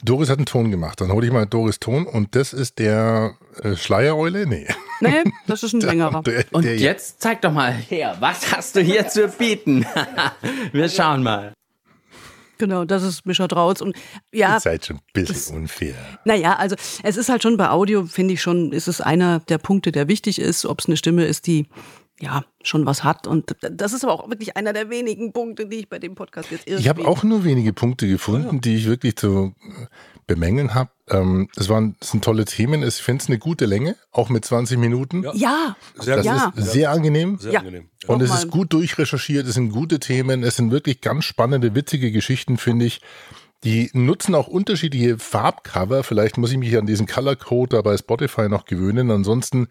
Doris 0.04 0.28
hat 0.28 0.38
einen 0.38 0.46
Ton 0.46 0.70
gemacht. 0.70 1.00
Dann 1.00 1.10
hole 1.12 1.26
ich 1.26 1.32
mal 1.32 1.46
Doris 1.46 1.80
Ton 1.80 2.06
und 2.06 2.34
das 2.36 2.52
ist 2.52 2.78
der 2.78 3.34
äh, 3.62 3.76
Schleiereule? 3.76 4.46
Nee. 4.46 4.66
Nee, 5.00 5.24
das 5.46 5.62
ist 5.62 5.72
ein 5.72 5.80
längerer. 5.80 6.22
Der, 6.22 6.44
Und 6.52 6.64
der, 6.64 6.76
jetzt 6.76 7.22
zeig 7.22 7.40
doch 7.42 7.52
mal 7.52 7.72
her, 7.72 8.16
was 8.20 8.54
hast 8.54 8.76
du 8.76 8.80
hier 8.80 9.08
zu 9.08 9.28
bieten? 9.28 9.86
Wir 10.72 10.88
schauen 10.88 11.22
mal. 11.22 11.52
Genau, 12.58 12.84
das 12.84 13.02
ist 13.02 13.26
Mischer 13.26 13.49
Drautz. 13.49 13.80
Und 13.80 13.96
ja, 14.32 14.54
Ihr 14.54 14.61
seid 14.61 14.87
schon 14.87 14.96
ein 14.96 15.02
bisschen 15.12 15.56
unfair. 15.56 15.94
naja, 16.25 16.54
also 16.56 16.76
es 17.02 17.16
ist 17.16 17.28
halt 17.28 17.42
schon 17.42 17.56
bei 17.56 17.68
Audio, 17.70 18.04
finde 18.06 18.34
ich 18.34 18.42
schon, 18.42 18.73
ist 18.73 18.88
es 18.88 19.00
einer 19.00 19.40
der 19.40 19.58
Punkte, 19.58 19.92
der 19.92 20.08
wichtig 20.08 20.38
ist, 20.38 20.64
ob 20.64 20.80
es 20.80 20.87
eine 20.87 20.96
Stimme 20.96 21.25
ist, 21.25 21.46
die 21.46 21.66
ja 22.21 22.44
schon 22.62 22.87
was 22.87 23.02
hat. 23.04 23.26
Und 23.26 23.56
das 23.61 23.92
ist 23.92 24.04
aber 24.04 24.12
auch 24.12 24.28
wirklich 24.30 24.56
einer 24.56 24.73
der 24.73 24.88
wenigen 24.90 25.33
Punkte, 25.33 25.66
die 25.66 25.76
ich 25.76 25.88
bei 25.88 25.99
dem 25.99 26.14
Podcast 26.14 26.50
jetzt 26.50 26.66
irgendwie. 26.66 26.83
Ich 26.83 26.88
habe 26.88 27.06
auch 27.06 27.23
nur 27.25 27.44
wenige 27.44 27.73
Punkte 27.73 28.09
gefunden, 28.09 28.61
die 28.61 28.76
ich 28.76 28.87
wirklich 28.87 29.16
zu 29.16 29.54
äh, 29.61 29.87
bemängeln 30.26 30.75
habe. 30.75 30.90
Ähm, 31.11 31.49
das, 31.54 31.68
waren, 31.68 31.97
das 32.00 32.11
sind 32.11 32.25
tolle 32.25 32.44
Themen. 32.44 32.83
Ich 32.83 32.94
finde 32.94 33.23
es 33.23 33.28
eine 33.28 33.38
gute 33.38 33.66
Länge, 33.66 33.97
auch 34.12 34.28
mit 34.28 34.44
20 34.44 34.78
Minuten. 34.78 35.23
Ja. 35.25 35.33
Ja, 35.35 35.76
Sehr 35.99 36.16
Das 36.16 36.26
Ja. 36.26 36.52
ist 36.56 36.73
sehr 36.73 36.90
angenehm. 36.90 37.38
Sehr 37.38 37.52
Ja. 37.52 37.61
angenehm. 37.61 37.88
Und 38.06 38.23
es 38.23 38.33
ist 38.33 38.50
gut 38.50 38.73
durchrecherchiert, 38.73 39.47
es 39.47 39.54
sind 39.54 39.71
gute 39.71 39.99
Themen, 39.99 40.42
es 40.44 40.56
sind 40.56 40.71
wirklich 40.71 41.00
ganz 41.00 41.25
spannende, 41.25 41.75
witzige 41.75 42.12
Geschichten, 42.12 42.59
finde 42.59 42.85
ich. 42.87 43.00
Die 43.64 43.90
nutzen 43.94 44.35
auch 44.35 44.47
unterschiedliche 44.47 45.18
Farbcover. 45.18 46.04
Vielleicht 46.04 46.37
muss 46.37 46.52
ich 46.52 46.59
mich 46.59 46.76
an 46.76 46.85
diesen 46.87 47.06
Color 47.06 47.37
Code 47.37 47.76
da 47.76 47.83
bei 47.83 47.97
Spotify 47.97 48.49
noch 48.50 48.66
gewöhnen. 48.66 49.11
Ansonsten 49.11 49.68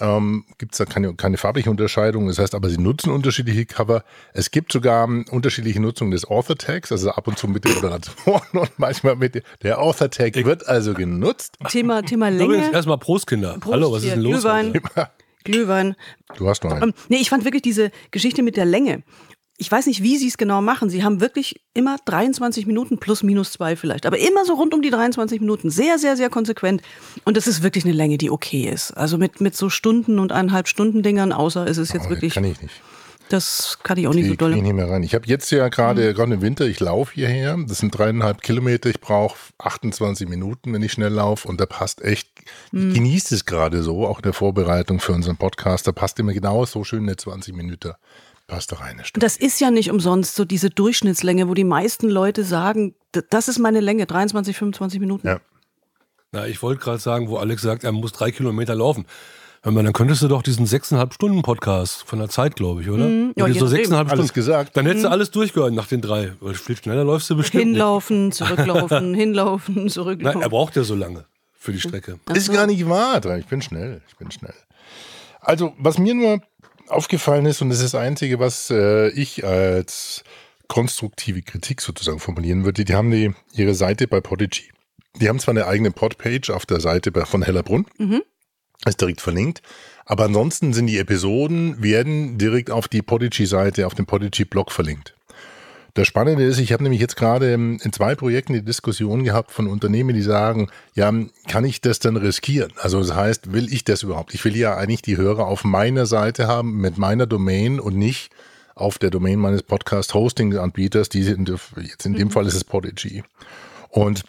ähm, 0.00 0.44
gibt 0.58 0.72
es 0.72 0.78
da 0.78 0.84
keine, 0.84 1.14
keine 1.14 1.36
farbliche 1.36 1.70
Unterscheidung. 1.70 2.26
Das 2.26 2.38
heißt 2.38 2.54
aber, 2.54 2.68
sie 2.68 2.78
nutzen 2.78 3.10
unterschiedliche 3.10 3.66
Cover. 3.66 4.04
Es 4.32 4.50
gibt 4.50 4.72
sogar 4.72 5.04
ähm, 5.04 5.24
unterschiedliche 5.30 5.80
Nutzung 5.80 6.10
des 6.10 6.24
Author 6.26 6.56
Tags, 6.56 6.90
also 6.90 7.10
ab 7.10 7.28
und 7.28 7.38
zu 7.38 7.46
mit 7.48 7.64
den 7.64 7.74
Moderatoren 7.74 8.42
und 8.52 8.70
manchmal 8.78 9.16
mit 9.16 9.36
dem, 9.36 9.42
der 9.62 9.80
Author 9.80 10.10
Tag 10.10 10.34
wird 10.44 10.66
also 10.66 10.94
genutzt. 10.94 11.56
Thema, 11.68 12.02
Thema 12.02 12.30
Übrigens 12.30 12.64
Länge. 12.64 12.72
erstmal 12.72 12.98
Prost, 12.98 13.26
Kinder. 13.26 13.58
Prost 13.58 13.74
Hallo, 13.74 13.92
was 13.92 14.02
ist 14.02 14.12
denn 14.12 14.20
los? 14.20 14.42
Glühwein. 14.42 14.72
Glühwein. 15.44 15.94
Du 16.36 16.48
hast 16.48 16.64
noch 16.64 16.72
einen. 16.72 16.82
Ähm, 16.82 16.94
nee, 17.08 17.18
ich 17.18 17.28
fand 17.28 17.44
wirklich 17.44 17.62
diese 17.62 17.90
Geschichte 18.10 18.42
mit 18.42 18.56
der 18.56 18.64
Länge. 18.64 19.02
Ich 19.56 19.70
weiß 19.70 19.86
nicht, 19.86 20.02
wie 20.02 20.16
sie 20.18 20.26
es 20.26 20.36
genau 20.36 20.60
machen. 20.60 20.90
Sie 20.90 21.04
haben 21.04 21.20
wirklich 21.20 21.60
immer 21.74 21.96
23 22.06 22.66
Minuten 22.66 22.98
plus 22.98 23.22
minus 23.22 23.52
zwei 23.52 23.76
vielleicht. 23.76 24.04
Aber 24.04 24.18
immer 24.18 24.44
so 24.44 24.54
rund 24.54 24.74
um 24.74 24.82
die 24.82 24.90
23 24.90 25.40
Minuten. 25.40 25.70
Sehr, 25.70 25.98
sehr, 25.98 26.16
sehr 26.16 26.28
konsequent. 26.28 26.82
Und 27.24 27.36
das 27.36 27.46
ist 27.46 27.62
wirklich 27.62 27.84
eine 27.84 27.94
Länge, 27.94 28.18
die 28.18 28.30
okay 28.30 28.68
ist. 28.68 28.90
Also 28.92 29.16
mit, 29.16 29.40
mit 29.40 29.56
so 29.56 29.70
Stunden 29.70 30.18
und 30.18 30.32
eineinhalb 30.32 30.66
Stunden 30.66 31.02
Dingern, 31.04 31.32
außer 31.32 31.66
ist 31.68 31.76
es 31.78 31.92
jetzt 31.92 32.06
Oh, 32.06 32.10
wirklich, 32.10 32.34
Kann 32.34 32.42
ich 32.42 32.60
nicht. 32.60 32.74
das 33.28 33.78
kann 33.84 33.96
ich 33.96 34.08
auch 34.08 34.12
nicht 34.14 34.26
so 34.26 34.32
Ich 34.32 34.38
kriege 34.38 34.50
doll. 34.54 34.60
nicht 34.60 34.72
mehr 34.74 34.90
rein. 34.90 35.04
Ich 35.04 35.14
habe 35.14 35.26
jetzt 35.28 35.48
ja 35.52 35.68
gerade, 35.68 36.10
Mhm. 36.10 36.14
gerade 36.16 36.34
im 36.34 36.42
Winter, 36.42 36.66
ich 36.66 36.80
laufe 36.80 37.14
hierher. 37.14 37.56
Das 37.68 37.78
sind 37.78 37.96
dreieinhalb 37.96 38.42
Kilometer. 38.42 38.90
Ich 38.90 39.00
brauche 39.00 39.36
28 39.58 40.28
Minuten, 40.28 40.72
wenn 40.72 40.82
ich 40.82 40.90
schnell 40.90 41.12
laufe. 41.12 41.46
Und 41.46 41.60
da 41.60 41.66
passt 41.66 42.02
echt, 42.02 42.28
Mhm. 42.72 42.88
ich 42.88 42.94
genieße 42.96 43.32
es 43.36 43.44
gerade 43.44 43.84
so, 43.84 44.04
auch 44.04 44.18
in 44.18 44.24
der 44.24 44.32
Vorbereitung 44.32 44.98
für 44.98 45.12
unseren 45.12 45.36
Podcast. 45.36 45.86
Da 45.86 45.92
passt 45.92 46.18
immer 46.18 46.32
genau 46.32 46.64
so 46.64 46.82
schön 46.82 47.04
eine 47.04 47.16
20 47.16 47.54
Minuten. 47.54 47.92
Passt 48.46 48.72
da 48.72 48.76
rein. 48.76 49.00
das 49.14 49.36
ist 49.38 49.60
ja 49.60 49.70
nicht 49.70 49.90
umsonst 49.90 50.34
so 50.36 50.44
diese 50.44 50.68
Durchschnittslänge, 50.68 51.48
wo 51.48 51.54
die 51.54 51.64
meisten 51.64 52.08
Leute 52.10 52.44
sagen, 52.44 52.94
das 53.30 53.48
ist 53.48 53.58
meine 53.58 53.80
Länge, 53.80 54.04
23, 54.06 54.56
25 54.56 55.00
Minuten. 55.00 55.26
Ja. 55.26 55.40
Na, 56.32 56.46
ich 56.46 56.62
wollte 56.62 56.82
gerade 56.82 56.98
sagen, 56.98 57.28
wo 57.28 57.38
Alex 57.38 57.62
sagt, 57.62 57.84
er 57.84 57.92
muss 57.92 58.12
drei 58.12 58.30
Kilometer 58.32 58.74
laufen. 58.74 59.06
Hör 59.62 59.72
mal, 59.72 59.82
dann 59.82 59.94
könntest 59.94 60.20
du 60.20 60.28
doch 60.28 60.42
diesen 60.42 60.66
sechseinhalb 60.66 61.14
Stunden 61.14 61.40
Podcast 61.40 62.02
von 62.06 62.18
der 62.18 62.28
Zeit, 62.28 62.54
glaube 62.54 62.82
ich, 62.82 62.90
oder? 62.90 63.06
Mhm. 63.06 63.32
Ja, 63.34 63.50
so 63.54 63.66
sechseinhalb 63.66 64.08
Alles 64.10 64.26
Stunden. 64.26 64.34
gesagt. 64.34 64.76
Dann 64.76 64.84
hättest 64.84 65.06
du 65.06 65.08
alles 65.10 65.30
durchgehört 65.30 65.72
nach 65.72 65.86
den 65.86 66.02
drei. 66.02 66.32
Weil 66.40 66.52
viel 66.52 66.76
schneller 66.76 67.02
läufst 67.04 67.30
du 67.30 67.36
bestimmt 67.36 67.62
Hinlaufen, 67.62 68.30
zurücklaufen, 68.32 69.14
hinlaufen, 69.14 69.84
nicht. 69.84 69.94
zurücklaufen. 69.94 70.40
Nein, 70.40 70.42
er 70.46 70.50
braucht 70.50 70.76
ja 70.76 70.82
so 70.84 70.94
lange 70.94 71.24
für 71.54 71.72
die 71.72 71.80
Strecke. 71.80 72.18
Ist 72.34 72.52
gar 72.52 72.66
nicht 72.66 72.86
wahr. 72.86 73.24
Ich 73.38 73.46
bin 73.46 73.62
schnell. 73.62 74.02
Ich 74.06 74.16
bin 74.16 74.30
schnell. 74.30 74.52
Also, 75.40 75.72
was 75.78 75.96
mir 75.98 76.14
nur 76.14 76.40
aufgefallen 76.88 77.46
ist, 77.46 77.62
und 77.62 77.70
das 77.70 77.78
ist 77.80 77.94
das 77.94 78.00
Einzige, 78.00 78.38
was 78.38 78.70
äh, 78.70 79.08
ich 79.10 79.44
als 79.44 80.24
konstruktive 80.68 81.42
Kritik 81.42 81.80
sozusagen 81.80 82.18
formulieren 82.20 82.64
würde, 82.64 82.84
die 82.84 82.94
haben 82.94 83.10
die, 83.10 83.32
ihre 83.52 83.74
Seite 83.74 84.08
bei 84.08 84.20
Podigy. 84.20 84.70
Die 85.20 85.28
haben 85.28 85.38
zwar 85.38 85.52
eine 85.52 85.66
eigene 85.66 85.90
Podpage 85.90 86.50
auf 86.50 86.66
der 86.66 86.80
Seite 86.80 87.12
von 87.26 87.42
Hellerbrunn, 87.42 87.86
ist 88.86 89.00
direkt 89.00 89.20
verlinkt, 89.20 89.62
aber 90.04 90.24
ansonsten 90.24 90.72
sind 90.72 90.86
die 90.86 90.98
Episoden, 90.98 91.82
werden 91.82 92.38
direkt 92.38 92.70
auf 92.70 92.88
die 92.88 93.02
Podigy-Seite, 93.02 93.86
auf 93.86 93.94
den 93.94 94.06
Podigy-Blog 94.06 94.72
verlinkt. 94.72 95.14
Das 95.94 96.08
Spannende 96.08 96.42
ist, 96.42 96.58
ich 96.58 96.72
habe 96.72 96.82
nämlich 96.82 97.00
jetzt 97.00 97.16
gerade 97.16 97.52
ähm, 97.52 97.78
in 97.82 97.92
zwei 97.92 98.16
Projekten 98.16 98.52
die 98.52 98.64
Diskussion 98.64 99.22
gehabt 99.22 99.52
von 99.52 99.68
Unternehmen, 99.68 100.12
die 100.14 100.22
sagen, 100.22 100.68
ja, 100.94 101.12
kann 101.46 101.64
ich 101.64 101.80
das 101.80 102.00
denn 102.00 102.16
riskieren? 102.16 102.72
Also 102.80 102.98
das 102.98 103.14
heißt, 103.14 103.52
will 103.52 103.72
ich 103.72 103.84
das 103.84 104.02
überhaupt? 104.02 104.34
Ich 104.34 104.44
will 104.44 104.56
ja 104.56 104.76
eigentlich 104.76 105.02
die 105.02 105.16
Hörer 105.16 105.46
auf 105.46 105.62
meiner 105.62 106.06
Seite 106.06 106.48
haben, 106.48 106.80
mit 106.80 106.98
meiner 106.98 107.26
Domain 107.26 107.78
und 107.78 107.96
nicht 107.96 108.32
auf 108.74 108.98
der 108.98 109.10
Domain 109.10 109.38
meines 109.38 109.62
Podcast-Hosting-Anbieters. 109.62 111.10
Die 111.10 111.22
sind, 111.22 111.48
jetzt 111.80 112.06
in 112.06 112.14
dem 112.14 112.32
Fall 112.32 112.46
ist 112.46 112.54
es 112.54 112.64
Podigy. 112.64 113.22
Und 113.88 114.24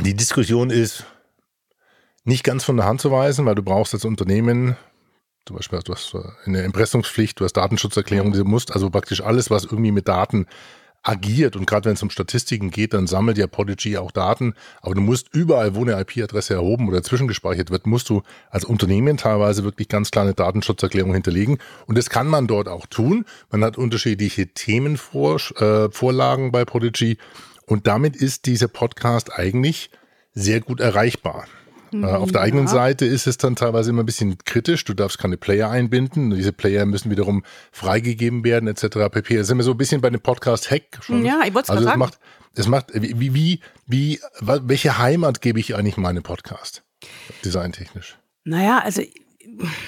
die 0.00 0.14
Diskussion 0.14 0.70
ist 0.70 1.04
nicht 2.24 2.44
ganz 2.44 2.64
von 2.64 2.78
der 2.78 2.86
Hand 2.86 3.02
zu 3.02 3.10
weisen, 3.10 3.44
weil 3.44 3.54
du 3.54 3.62
brauchst 3.62 3.92
als 3.92 4.06
Unternehmen 4.06 4.78
zum 5.48 5.56
Beispiel 5.56 5.80
du 5.80 5.94
hast 5.94 6.14
eine 6.44 6.62
Impressumspflicht, 6.62 7.40
du 7.40 7.44
hast 7.44 7.54
Datenschutzerklärung, 7.54 8.32
du 8.32 8.44
musst 8.44 8.72
also 8.72 8.90
praktisch 8.90 9.22
alles, 9.22 9.50
was 9.50 9.64
irgendwie 9.64 9.92
mit 9.92 10.06
Daten 10.06 10.46
agiert 11.02 11.56
und 11.56 11.64
gerade 11.64 11.86
wenn 11.86 11.94
es 11.94 12.02
um 12.02 12.10
Statistiken 12.10 12.70
geht, 12.70 12.92
dann 12.92 13.06
sammelt 13.06 13.38
ja 13.38 13.46
Podigy 13.46 13.96
auch 13.96 14.10
Daten, 14.10 14.52
aber 14.82 14.94
du 14.94 15.00
musst 15.00 15.28
überall, 15.32 15.74
wo 15.74 15.82
eine 15.82 15.98
IP-Adresse 15.98 16.52
erhoben 16.52 16.86
oder 16.86 17.02
zwischengespeichert 17.02 17.70
wird, 17.70 17.86
musst 17.86 18.10
du 18.10 18.22
als 18.50 18.64
Unternehmen 18.64 19.16
teilweise 19.16 19.64
wirklich 19.64 19.88
ganz 19.88 20.10
klar 20.10 20.24
eine 20.24 20.34
Datenschutzerklärung 20.34 21.14
hinterlegen 21.14 21.56
und 21.86 21.96
das 21.96 22.10
kann 22.10 22.26
man 22.26 22.46
dort 22.46 22.68
auch 22.68 22.84
tun. 22.84 23.24
Man 23.50 23.64
hat 23.64 23.78
unterschiedliche 23.78 24.48
Themenvorlagen 24.48 26.52
bei 26.52 26.66
Podigy 26.66 27.16
und 27.64 27.86
damit 27.86 28.16
ist 28.16 28.44
dieser 28.44 28.68
Podcast 28.68 29.32
eigentlich 29.32 29.90
sehr 30.34 30.60
gut 30.60 30.80
erreichbar. 30.80 31.46
Äh, 31.92 32.04
Auf 32.04 32.32
der 32.32 32.40
eigenen 32.42 32.66
Seite 32.66 33.04
ist 33.04 33.26
es 33.26 33.38
dann 33.38 33.56
teilweise 33.56 33.90
immer 33.90 34.02
ein 34.02 34.06
bisschen 34.06 34.38
kritisch. 34.44 34.84
Du 34.84 34.94
darfst 34.94 35.18
keine 35.18 35.36
Player 35.36 35.70
einbinden. 35.70 36.30
Diese 36.30 36.52
Player 36.52 36.86
müssen 36.86 37.10
wiederum 37.10 37.44
freigegeben 37.72 38.44
werden, 38.44 38.68
etc. 38.68 39.10
pp. 39.10 39.36
Da 39.36 39.44
sind 39.44 39.58
wir 39.58 39.64
so 39.64 39.72
ein 39.72 39.78
bisschen 39.78 40.00
bei 40.00 40.10
dem 40.10 40.20
Podcast-Hack 40.20 40.98
schon. 41.00 41.24
Ja, 41.24 41.40
ich 41.44 41.54
also 41.56 41.62
grad 41.64 41.78
es 41.78 41.84
sagen. 41.84 41.98
macht, 41.98 42.18
es 42.54 42.68
macht, 42.68 42.86
wie, 42.94 43.34
wie, 43.34 43.60
wie, 43.86 44.20
welche 44.40 44.98
Heimat 44.98 45.40
gebe 45.40 45.60
ich 45.60 45.74
eigentlich 45.74 45.96
meinem 45.96 46.22
Podcast? 46.22 46.82
Designtechnisch. 47.44 48.18
Naja, 48.44 48.80
also 48.84 49.02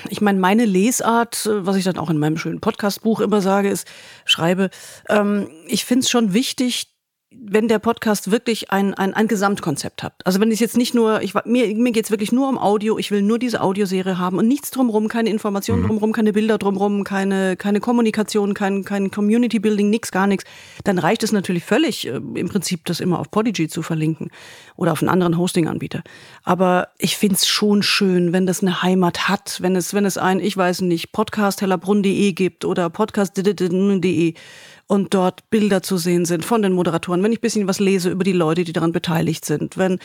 ich 0.08 0.20
meine, 0.20 0.38
meine 0.38 0.64
Lesart, 0.64 1.48
was 1.50 1.76
ich 1.76 1.84
dann 1.84 1.98
auch 1.98 2.10
in 2.10 2.18
meinem 2.18 2.36
schönen 2.36 2.60
Podcastbuch 2.60 3.20
immer 3.20 3.40
sage, 3.40 3.68
ist, 3.68 3.86
schreibe, 4.24 4.70
ähm, 5.08 5.48
ich 5.66 5.84
finde 5.84 6.04
es 6.04 6.10
schon 6.10 6.32
wichtig, 6.32 6.88
wenn 7.32 7.68
der 7.68 7.78
Podcast 7.78 8.32
wirklich 8.32 8.72
ein, 8.72 8.92
ein, 8.94 9.14
ein 9.14 9.28
Gesamtkonzept 9.28 10.02
hat. 10.02 10.14
Also 10.24 10.40
wenn 10.40 10.50
es 10.50 10.58
jetzt 10.58 10.76
nicht 10.76 10.94
nur, 10.94 11.22
ich, 11.22 11.32
mir, 11.44 11.72
mir 11.76 11.92
geht's 11.92 12.10
wirklich 12.10 12.32
nur 12.32 12.48
um 12.48 12.58
Audio, 12.58 12.98
ich 12.98 13.12
will 13.12 13.22
nur 13.22 13.38
diese 13.38 13.60
Audioserie 13.60 14.18
haben 14.18 14.36
und 14.38 14.48
nichts 14.48 14.72
drumrum, 14.72 15.06
keine 15.06 15.30
Informationen 15.30 15.86
drumrum, 15.86 16.10
keine 16.12 16.32
Bilder 16.32 16.58
drumrum, 16.58 17.04
keine, 17.04 17.56
keine 17.56 17.78
Kommunikation, 17.78 18.52
kein, 18.54 18.84
kein 18.84 19.12
Community 19.12 19.60
Building, 19.60 19.90
nix, 19.90 20.10
gar 20.10 20.26
nichts, 20.26 20.44
dann 20.82 20.98
reicht 20.98 21.22
es 21.22 21.30
natürlich 21.30 21.64
völlig, 21.64 22.08
äh, 22.08 22.16
im 22.16 22.48
Prinzip 22.48 22.84
das 22.86 22.98
immer 22.98 23.20
auf 23.20 23.30
Podigy 23.30 23.68
zu 23.68 23.82
verlinken 23.82 24.30
oder 24.74 24.90
auf 24.90 25.00
einen 25.00 25.08
anderen 25.08 25.38
Hosting-Anbieter. 25.38 26.02
Aber 26.42 26.88
ich 26.98 27.16
find's 27.16 27.46
schon 27.46 27.84
schön, 27.84 28.32
wenn 28.32 28.46
das 28.46 28.60
eine 28.60 28.82
Heimat 28.82 29.28
hat, 29.28 29.58
wenn 29.62 29.76
es, 29.76 29.94
wenn 29.94 30.04
es 30.04 30.18
ein, 30.18 30.40
ich 30.40 30.56
weiß 30.56 30.80
nicht, 30.80 31.12
podcasthellerbrunn.de 31.12 32.32
gibt 32.32 32.64
oder 32.64 32.90
podcast.de 32.90 34.34
und 34.90 35.14
dort 35.14 35.48
Bilder 35.50 35.84
zu 35.84 35.98
sehen 35.98 36.24
sind 36.24 36.44
von 36.44 36.62
den 36.62 36.72
Moderatoren, 36.72 37.22
wenn 37.22 37.30
ich 37.30 37.38
ein 37.38 37.42
bisschen 37.42 37.68
was 37.68 37.78
lese 37.78 38.10
über 38.10 38.24
die 38.24 38.32
Leute, 38.32 38.64
die 38.64 38.72
daran 38.72 38.90
beteiligt 38.90 39.44
sind, 39.44 39.78
wenn, 39.78 40.00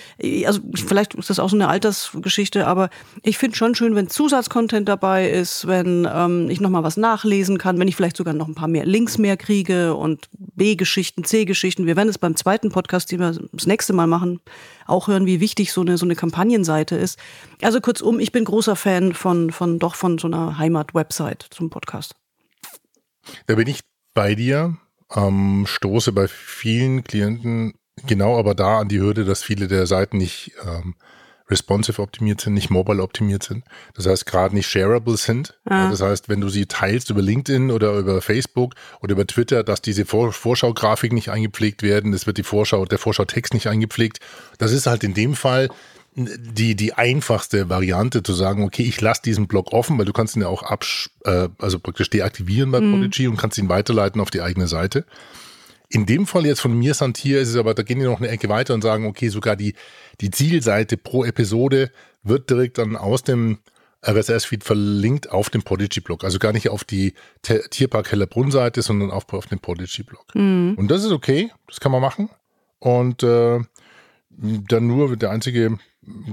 also 0.45 0.59
vielleicht 0.75 1.15
ist 1.15 1.31
das 1.31 1.39
auch 1.39 1.49
so 1.49 1.55
eine 1.55 1.69
Altersgeschichte, 1.69 2.67
aber 2.67 2.91
ich 3.23 3.39
finde 3.39 3.57
schon 3.57 3.73
schön, 3.73 3.95
wenn 3.95 4.09
Zusatzcontent 4.09 4.87
dabei 4.87 5.27
ist, 5.27 5.65
wenn 5.65 6.07
ähm, 6.07 6.51
ich 6.51 6.61
nochmal 6.61 6.83
was 6.83 6.97
nachlesen 6.97 7.57
kann, 7.57 7.79
wenn 7.79 7.87
ich 7.87 7.95
vielleicht 7.95 8.15
sogar 8.15 8.35
noch 8.35 8.47
ein 8.47 8.53
paar 8.53 8.67
mehr 8.67 8.85
Links 8.85 9.17
mehr 9.17 9.37
kriege 9.37 9.95
und 9.95 10.29
B-Geschichten, 10.37 11.23
C-Geschichten. 11.23 11.87
Wir 11.87 11.95
werden 11.95 12.09
es 12.09 12.19
beim 12.19 12.35
zweiten 12.35 12.69
Podcast, 12.69 13.11
den 13.11 13.21
wir 13.21 13.35
das 13.53 13.65
nächste 13.65 13.93
Mal 13.93 14.05
machen, 14.05 14.39
auch 14.85 15.07
hören, 15.07 15.25
wie 15.25 15.39
wichtig 15.39 15.73
so 15.73 15.81
eine, 15.81 15.97
so 15.97 16.05
eine 16.05 16.15
Kampagnenseite 16.15 16.95
ist. 16.95 17.17
Also 17.59 17.81
kurzum, 17.81 18.19
ich 18.19 18.31
bin 18.31 18.45
großer 18.45 18.75
Fan 18.75 19.13
von, 19.13 19.49
von 19.49 19.79
doch 19.79 19.95
von 19.95 20.19
so 20.19 20.27
einer 20.27 20.59
Heimat-Website 20.59 21.47
zum 21.49 21.71
Podcast. 21.71 22.13
Da 23.47 23.55
bin 23.55 23.65
ich 23.65 23.79
bei 24.15 24.33
dir, 24.33 24.75
ähm, 25.15 25.65
stoße 25.67 26.11
bei 26.11 26.27
vielen 26.27 27.03
Klienten 27.03 27.75
genau 28.07 28.37
aber 28.37 28.55
da 28.55 28.79
an 28.79 28.87
die 28.87 28.99
Hürde, 28.99 29.25
dass 29.25 29.43
viele 29.43 29.67
der 29.67 29.85
Seiten 29.85 30.17
nicht 30.17 30.53
ähm, 30.65 30.95
responsive 31.49 32.01
optimiert 32.01 32.41
sind, 32.41 32.55
nicht 32.55 32.71
mobile 32.71 33.03
optimiert 33.03 33.43
sind. 33.43 33.65
Das 33.93 34.07
heißt, 34.07 34.25
gerade 34.25 34.55
nicht 34.55 34.67
shareable 34.67 35.15
sind. 35.15 35.59
Ja, 35.69 35.91
das 35.91 36.01
heißt, 36.01 36.27
wenn 36.27 36.41
du 36.41 36.49
sie 36.49 36.65
teilst 36.65 37.11
über 37.11 37.21
LinkedIn 37.21 37.69
oder 37.69 37.93
über 37.93 38.19
Facebook 38.21 38.73
oder 39.01 39.11
über 39.11 39.27
Twitter, 39.27 39.63
dass 39.63 39.81
diese 39.81 40.05
Vor 40.05 40.33
Vorschau-Grafik 40.33 41.13
nicht 41.13 41.29
eingepflegt 41.29 41.83
werden, 41.83 42.13
es 42.13 42.25
wird 42.25 42.37
die 42.37 42.43
Vorschau, 42.43 42.85
der 42.85 42.97
Vorschau-Text 42.97 43.53
nicht 43.53 43.67
eingepflegt. 43.67 44.19
Das 44.57 44.71
ist 44.71 44.87
halt 44.87 45.03
in 45.03 45.13
dem 45.13 45.35
Fall 45.35 45.69
die, 46.15 46.75
die 46.75 46.93
einfachste 46.93 47.69
Variante 47.69 48.23
zu 48.23 48.33
sagen, 48.33 48.63
okay, 48.63 48.83
ich 48.83 49.01
lasse 49.01 49.21
diesen 49.23 49.47
Blog 49.47 49.73
offen, 49.73 49.97
weil 49.97 50.05
du 50.05 50.13
kannst 50.13 50.35
ihn 50.35 50.41
ja 50.41 50.47
auch 50.47 50.63
absch 50.63 51.09
äh, 51.25 51.49
also 51.59 51.79
praktisch 51.79 52.09
deaktivieren 52.09 52.71
bei 52.71 52.79
Podigy 52.79 53.27
und 53.27 53.37
kannst 53.37 53.57
ihn 53.57 53.67
weiterleiten 53.67 54.21
auf 54.21 54.31
die 54.31 54.41
eigene 54.41 54.67
Seite. 54.67 55.05
In 55.89 56.05
dem 56.05 56.25
Fall 56.25 56.45
jetzt 56.45 56.61
von 56.61 56.77
mir 56.77 56.93
Santier 56.93 57.41
ist 57.41 57.49
es 57.49 57.57
aber, 57.57 57.73
da 57.73 57.83
gehen 57.83 57.99
die 57.99 58.05
noch 58.05 58.19
eine 58.19 58.29
Ecke 58.29 58.49
weiter 58.49 58.73
und 58.73 58.81
sagen, 58.81 59.05
okay, 59.05 59.27
sogar 59.27 59.55
die, 59.55 59.75
die 60.21 60.31
Zielseite 60.31 60.97
pro 60.97 61.25
Episode 61.25 61.91
wird 62.23 62.49
direkt 62.49 62.77
dann 62.77 62.95
aus 62.95 63.23
dem 63.23 63.59
RSS-Feed 64.07 64.63
verlinkt 64.63 65.31
auf 65.31 65.49
dem 65.49 65.63
Podigy-Blog. 65.63 66.23
Also 66.23 66.39
gar 66.39 66.53
nicht 66.53 66.69
auf 66.69 66.83
die 66.83 67.13
Tierpark 67.41 68.11
Hellerbrunn-Seite, 68.11 68.81
sondern 68.81 69.11
auf, 69.11 69.31
auf 69.33 69.47
den 69.47 69.59
Podigy-Blog. 69.59 70.25
Und 70.77 70.87
das 70.87 71.03
ist 71.03 71.11
okay, 71.11 71.51
das 71.67 71.79
kann 71.79 71.91
man 71.91 72.01
machen. 72.01 72.29
Und 72.79 73.23
äh, 73.23 73.59
dann 74.29 74.87
nur 74.87 75.15
der 75.17 75.31
einzige 75.31 75.77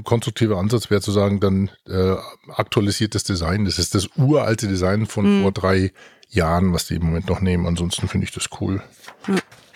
konstruktive 0.04 0.56
Ansatz 0.56 0.90
wäre 0.90 1.00
zu 1.00 1.12
sagen, 1.12 1.40
dann 1.40 1.70
äh, 1.86 2.14
aktualisiertes 2.48 3.24
Design. 3.24 3.64
Das 3.64 3.78
ist 3.78 3.94
das 3.94 4.08
uralte 4.16 4.68
Design 4.68 5.06
von 5.06 5.42
vor 5.42 5.52
drei 5.52 5.92
Jahren, 6.28 6.72
was 6.72 6.86
die 6.86 6.94
im 6.96 7.04
Moment 7.06 7.28
noch 7.28 7.40
nehmen. 7.40 7.66
Ansonsten 7.66 8.08
finde 8.08 8.26
ich 8.26 8.32
das 8.32 8.48
cool. 8.60 8.82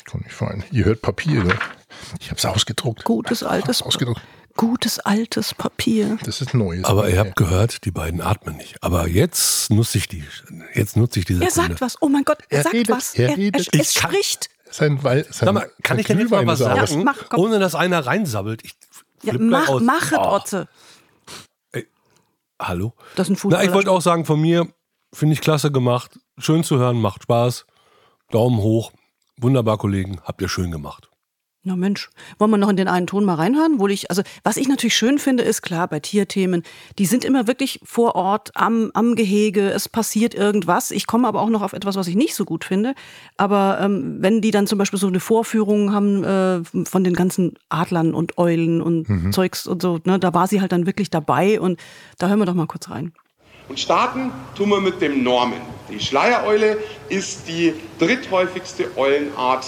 Kann 0.05 0.25
ich 0.27 0.33
fein. 0.33 0.65
Ihr 0.71 0.85
hört 0.85 1.03
Papier, 1.03 1.43
ne? 1.45 1.55
Ich 2.21 2.29
habe 2.31 2.39
es 2.39 2.45
ausgedruckt. 2.45 3.05
Gutes 3.05 3.43
altes 3.43 3.83
Ausgedruckt. 3.83 4.21
Gutes 4.57 4.99
altes 5.01 5.53
Papier. 5.53 6.17
Das 6.25 6.41
ist 6.41 6.55
Neues. 6.55 6.85
Aber 6.85 7.11
ihr 7.11 7.19
habt 7.19 7.37
gehört, 7.37 7.85
die 7.85 7.91
beiden 7.91 8.23
atmen 8.23 8.57
nicht. 8.57 8.83
Aber 8.83 9.07
jetzt 9.07 9.71
nutze 9.71 9.99
ich 9.99 10.09
die, 10.09 10.25
jetzt 10.75 10.97
nutze 10.97 11.19
ich 11.19 11.25
diese 11.27 11.45
Er 11.45 11.51
sagt 11.51 11.81
was. 11.83 12.01
Oh 12.01 12.09
mein 12.09 12.25
Gott, 12.25 12.39
er, 12.49 12.59
Er 12.59 12.63
sagt 12.63 12.75
redet, 12.75 12.97
was. 12.97 13.15
er 13.15 13.31
er, 13.31 13.37
redet. 13.37 13.69
er, 13.75 13.81
Ich 13.81 13.89
es 13.89 13.95
kann- 13.95 14.11
spricht. 14.13 14.49
sein, 14.71 15.03
Wei- 15.03 15.25
sein, 15.25 15.33
Sag 15.33 15.53
mal, 15.53 15.71
kann 15.83 15.97
sein 15.97 15.99
ich 16.01 16.07
denn 16.07 16.19
jetzt 16.21 16.31
mal 16.31 16.47
was 16.47 16.59
sagen, 16.61 16.99
Ja, 16.99 17.05
mach, 17.05 17.17
ohne 17.37 17.59
dass 17.59 17.75
einer 17.75 18.07
reinsabbelt? 18.07 18.65
Ich 18.65 18.75
Ja, 19.23 19.35
mach, 19.39 19.69
aus. 19.69 19.83
mach 19.83 20.13
es, 20.13 20.19
Oh, 20.19 20.35
Otze. 20.35 20.69
Hallo? 22.61 22.95
Das 23.17 23.27
ist 23.29 23.31
ein 23.31 23.35
Na, 23.35 23.39
Fußballer. 23.41 23.65
ich 23.65 23.73
wollte 23.75 23.91
auch 23.91 24.01
sagen, 24.01 24.25
von 24.25 24.41
mir 24.41 24.67
finde 25.13 25.35
ich 25.35 25.41
klasse 25.43 25.71
gemacht. 25.71 26.19
Schön 26.39 26.65
zu 26.65 26.79
hören, 26.79 27.01
macht 27.01 27.25
Spaß. 27.25 27.67
Daumen 28.31 28.59
hoch. 28.59 28.93
Wunderbar, 29.39 29.77
Kollegen. 29.77 30.21
Habt 30.25 30.41
ihr 30.41 30.49
schön 30.49 30.71
gemacht. 30.71 31.11
Na 31.69 31.75
Mensch, 31.75 32.11
wollen 32.39 32.53
wir 32.53 32.59
noch 32.59 32.69
in 32.69 32.77
den 32.77 32.87
einen 32.87 33.09
Ton 33.09 33.25
mal 33.25 33.35
reinhören? 33.35 33.81
Wo 33.81 33.89
ich, 33.89 34.09
also 34.09 34.23
was 34.45 34.57
ich 34.57 34.69
natürlich 34.69 34.97
schön 34.97 35.19
finde, 35.19 35.43
ist 35.43 35.63
klar, 35.63 35.89
bei 35.89 35.99
Tierthemen, 35.99 36.63
die 36.97 37.07
sind 37.07 37.25
immer 37.25 37.49
wirklich 37.49 37.81
vor 37.83 38.15
Ort 38.15 38.53
am, 38.55 38.93
am 38.95 39.17
Gehege, 39.17 39.71
es 39.71 39.89
passiert 39.89 40.33
irgendwas. 40.33 40.93
Ich 40.93 41.09
komme 41.09 41.27
aber 41.27 41.41
auch 41.41 41.49
noch 41.49 41.63
auf 41.63 41.73
etwas, 41.73 41.97
was 41.97 42.07
ich 42.07 42.15
nicht 42.15 42.37
so 42.37 42.45
gut 42.45 42.65
finde. 42.65 42.95
Aber 43.37 43.81
ähm, 43.81 44.19
wenn 44.21 44.41
die 44.41 44.53
dann 44.53 44.69
zum 44.69 44.79
Beispiel 44.79 45.01
so 45.01 45.09
eine 45.09 45.19
Vorführung 45.19 45.93
haben 45.93 46.23
äh, 46.23 46.63
von 46.85 47.03
den 47.03 47.15
ganzen 47.15 47.55
Adlern 47.69 48.15
und 48.15 48.39
Eulen 48.39 48.81
und 48.81 49.35
Zeugs 49.35 49.67
und 49.67 49.83
so, 49.83 49.99
ne, 50.05 50.21
da 50.21 50.33
war 50.35 50.47
sie 50.47 50.61
halt 50.61 50.71
dann 50.71 50.87
wirklich 50.87 51.11
dabei 51.11 51.61
und 51.61 51.81
da 52.19 52.29
hören 52.29 52.39
wir 52.39 52.47
doch 52.47 52.55
mal 52.55 52.69
kurz 52.69 52.91
rein. 52.91 53.13
Und 53.69 53.81
starten 53.81 54.31
tun 54.55 54.69
wir 54.69 54.81
mit 54.81 55.01
dem 55.01 55.25
Norman. 55.25 55.61
Die 55.91 55.99
Schleiereule 55.99 56.79
ist 57.09 57.49
die 57.49 57.75
dritthäufigste 57.99 58.97
Eulenart 58.97 59.67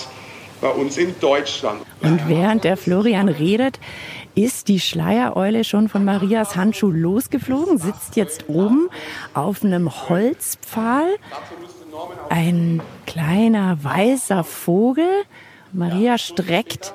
bei 0.61 0.69
uns 0.69 0.97
in 0.97 1.15
Deutschland. 1.21 1.81
Und 2.03 2.29
während 2.29 2.65
der 2.65 2.77
Florian 2.77 3.29
redet, 3.29 3.79
ist 4.35 4.69
die 4.69 4.81
Schleiereule 4.81 5.65
schon 5.65 5.89
von 5.89 6.05
Marias 6.05 6.55
Handschuh 6.55 6.91
losgeflogen, 6.91 7.79
sitzt 7.79 8.17
jetzt 8.17 8.49
oben 8.49 8.89
auf 9.35 9.65
einem 9.65 9.91
Holzpfahl. 10.09 11.17
Ein 12.29 12.81
kleiner 13.07 13.83
weißer 13.83 14.45
Vogel. 14.45 15.09
Maria 15.73 16.19
streckt 16.19 16.95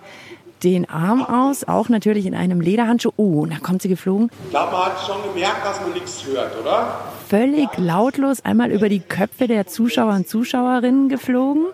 den 0.63 0.89
Arm 0.89 1.25
aus, 1.25 1.65
auch 1.65 1.89
natürlich 1.89 2.25
in 2.25 2.35
einem 2.35 2.61
Lederhandschuh. 2.61 3.11
Oh, 3.17 3.45
da 3.45 3.57
kommt 3.57 3.81
sie 3.81 3.89
geflogen. 3.89 4.29
Ich 4.45 4.51
glaube, 4.51 4.71
man 4.71 4.85
hat 4.85 5.05
schon 5.05 5.21
gemerkt, 5.33 5.65
dass 5.65 5.81
man 5.81 5.91
nichts 5.91 6.25
hört, 6.25 6.57
oder? 6.61 6.99
Völlig 7.27 7.67
lautlos 7.77 8.45
einmal 8.45 8.71
über 8.71 8.87
die 8.87 9.01
Köpfe 9.01 9.47
der 9.47 9.67
Zuschauer 9.67 10.13
und 10.13 10.27
Zuschauerinnen 10.27 11.09
geflogen. 11.09 11.65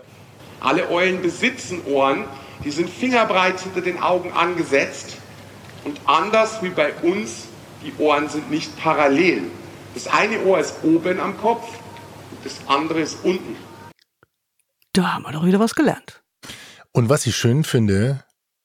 Alle 0.59 0.89
Eulen 0.89 1.21
besitzen 1.21 1.81
Ohren, 1.85 2.25
die 2.63 2.71
sind 2.71 2.89
fingerbreit 2.89 3.59
hinter 3.61 3.81
den 3.81 4.01
Augen 4.01 4.31
angesetzt. 4.33 5.17
Und 5.85 5.99
anders 6.05 6.61
wie 6.61 6.69
bei 6.69 6.93
uns, 7.01 7.47
die 7.83 7.93
Ohren 7.97 8.29
sind 8.29 8.51
nicht 8.51 8.77
parallel. 8.77 9.43
Das 9.93 10.07
eine 10.07 10.43
Ohr 10.43 10.59
ist 10.59 10.75
oben 10.83 11.19
am 11.19 11.37
Kopf, 11.37 11.67
und 12.31 12.45
das 12.45 12.59
andere 12.67 13.01
ist 13.01 13.19
unten. 13.23 13.55
Da 14.93 15.13
haben 15.13 15.23
wir 15.23 15.31
doch 15.31 15.45
wieder 15.45 15.59
was 15.59 15.75
gelernt. 15.75 16.21
Und 16.91 17.09
was 17.09 17.25
ich 17.25 17.35
schön 17.35 17.63
finde, 17.63 18.23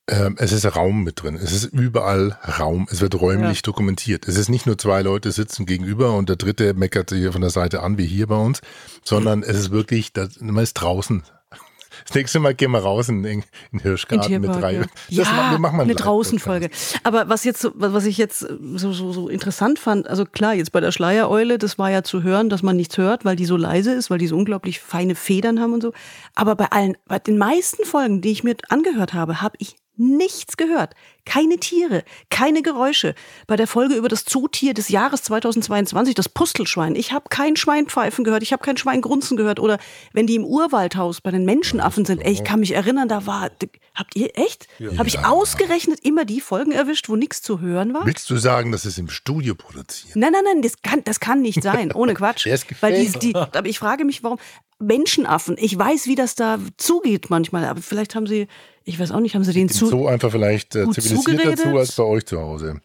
ähm, 0.08 0.36
es 0.38 0.52
ist 0.52 0.64
Raum 0.76 1.02
mit 1.02 1.22
drin. 1.22 1.36
Es 1.36 1.52
ist 1.52 1.64
überall 1.64 2.38
Raum. 2.58 2.86
Es 2.90 3.00
wird 3.00 3.14
räumlich 3.20 3.62
dokumentiert. 3.62 4.28
Es 4.28 4.36
ist 4.36 4.48
nicht 4.48 4.66
nur 4.66 4.76
zwei 4.76 5.02
Leute 5.02 5.32
sitzen 5.32 5.64
gegenüber 5.64 6.14
und 6.16 6.28
der 6.28 6.36
dritte 6.36 6.74
meckert 6.74 7.10
hier 7.10 7.32
von 7.32 7.40
der 7.40 7.50
Seite 7.50 7.82
an, 7.82 7.96
wie 7.96 8.06
hier 8.06 8.26
bei 8.26 8.36
uns, 8.36 8.60
sondern 9.02 9.42
es 9.42 9.56
ist 9.56 9.70
wirklich, 9.70 10.12
das, 10.12 10.40
man 10.40 10.62
ist 10.62 10.74
draußen. 10.74 11.22
Das 12.06 12.14
nächste 12.14 12.38
Mal 12.38 12.54
gehen 12.54 12.70
wir 12.70 12.80
raus 12.80 13.08
in, 13.08 13.25
in 13.25 13.42
den 13.73 13.80
Hirschgarten 13.80 14.40
mit 14.40 14.54
drei. 14.54 14.75
ja. 14.75 14.80
Das 14.80 14.90
ja, 15.08 15.25
machen- 15.25 15.50
wir 15.52 15.58
machen 15.58 15.80
einen 15.80 15.90
eine. 15.90 15.94
Draußenfolge. 15.94 16.70
Aber 17.02 17.28
was 17.28 17.44
jetzt, 17.44 17.70
was 17.75 18.04
ich 18.04 18.18
jetzt 18.18 18.40
so, 18.40 18.92
so, 18.92 19.12
so 19.12 19.28
interessant 19.28 19.78
fand, 19.78 20.06
also 20.06 20.25
klar, 20.25 20.54
jetzt 20.54 20.73
bei 20.73 20.80
der 20.80 20.92
Schleiereule, 20.92 21.58
das 21.58 21.78
war 21.78 21.90
ja 21.90 22.02
zu 22.02 22.23
hören, 22.23 22.50
dass 22.50 22.62
man 22.62 22.76
nichts 22.76 22.99
hört, 22.99 23.25
weil 23.25 23.37
die 23.37 23.46
so 23.46 23.56
leise 23.56 23.92
ist, 23.92 24.11
weil 24.11 24.18
die 24.18 24.26
so 24.26 24.37
unglaublich 24.37 24.80
feine 24.80 25.14
Federn 25.14 25.61
haben 25.61 25.73
und 25.73 25.82
so. 25.82 25.92
Aber 26.34 26.54
bei 26.56 26.66
allen, 26.66 26.96
bei 27.06 27.18
den 27.18 27.38
meisten 27.38 27.84
Folgen, 27.84 28.20
die 28.20 28.32
ich 28.32 28.44
mir 28.44 28.56
angehört 28.68 29.14
habe, 29.14 29.40
habe 29.40 29.56
ich 29.58 29.76
nichts 29.96 30.56
gehört. 30.56 30.94
Keine 31.26 31.56
Tiere, 31.56 32.04
keine 32.30 32.63
Geräusche. 32.63 33.15
Bei 33.47 33.56
der 33.56 33.67
Folge 33.67 33.95
über 33.95 34.08
das 34.08 34.25
Zootier 34.25 34.75
des 34.75 34.89
Jahres 34.89 35.23
2022, 35.23 36.15
das 36.15 36.28
Pustelschwein, 36.28 36.95
ich 36.97 37.13
habe 37.13 37.26
kein 37.30 37.56
Schwein 37.56 37.87
pfeifen 37.87 38.25
gehört, 38.25 38.43
ich 38.43 38.52
habe 38.52 38.63
kein 38.63 38.76
Schwein 38.76 39.00
grunzen 39.00 39.37
gehört. 39.37 39.58
Oder 39.58 39.78
wenn 40.13 40.26
die 40.26 40.34
im 40.34 40.45
Urwaldhaus 40.45 41.21
bei 41.21 41.30
den 41.30 41.45
Menschenaffen 41.45 42.04
sind, 42.04 42.25
ey, 42.25 42.32
ich 42.32 42.45
kann 42.45 42.60
mich 42.60 42.75
erinnern, 42.75 43.08
da 43.08 43.26
war, 43.26 43.50
habt 43.95 44.17
ihr 44.17 44.37
echt? 44.37 44.69
Habe 44.99 45.08
ich 45.08 45.21
ausgerechnet 45.21 46.00
immer 46.02 46.25
die 46.25 46.41
Folgen 46.41 46.73
erwischt, 46.73 47.08
wo 47.08 47.17
nichts 47.17 47.43
zu 47.43 47.60
hören 47.60 47.95
war? 47.95 48.04
Willst 48.06 48.28
du 48.28 48.37
sagen, 48.37 48.73
dass 48.73 48.84
es 48.84 48.99
im 48.99 49.08
Studio 49.08 49.54
produziert? 49.54 50.17
Nein, 50.17 50.32
nein, 50.32 50.45
nein, 50.45 50.63
das 50.63 50.82
kann, 50.82 51.02
das 51.04 51.21
kann 51.21 51.41
nicht 51.41 51.63
sein, 51.63 51.93
ohne 51.93 52.15
Quatsch. 52.15 52.45
Der 52.47 52.54
ist 52.54 52.67
Weil 52.80 53.04
die, 53.04 53.19
die, 53.19 53.34
aber 53.34 53.67
ich 53.67 53.78
frage 53.78 54.04
mich, 54.04 54.23
warum 54.23 54.39
Menschenaffen, 54.78 55.56
ich 55.58 55.78
weiß, 55.78 56.06
wie 56.06 56.15
das 56.15 56.34
da 56.34 56.58
zugeht 56.76 57.30
manchmal, 57.30 57.65
aber 57.65 57.80
vielleicht 57.80 58.15
haben 58.15 58.26
sie, 58.26 58.49
ich 58.84 58.99
weiß 58.99 59.13
auch 59.13 59.21
nicht, 59.21 59.34
haben 59.34 59.45
sie 59.45 59.52
den 59.52 59.69
zu. 59.69 59.87
So 59.87 60.08
einfach 60.08 60.30
vielleicht 60.30 60.75
äh, 60.75 60.84
gut 60.84 60.97
zivilisierter 61.22 61.56
zugeredet? 61.56 61.74
zu 61.74 61.78
als 61.78 61.96
bei 61.96 62.02
euch 62.04 62.26
zu 62.26 62.40
Hause. 62.40 62.80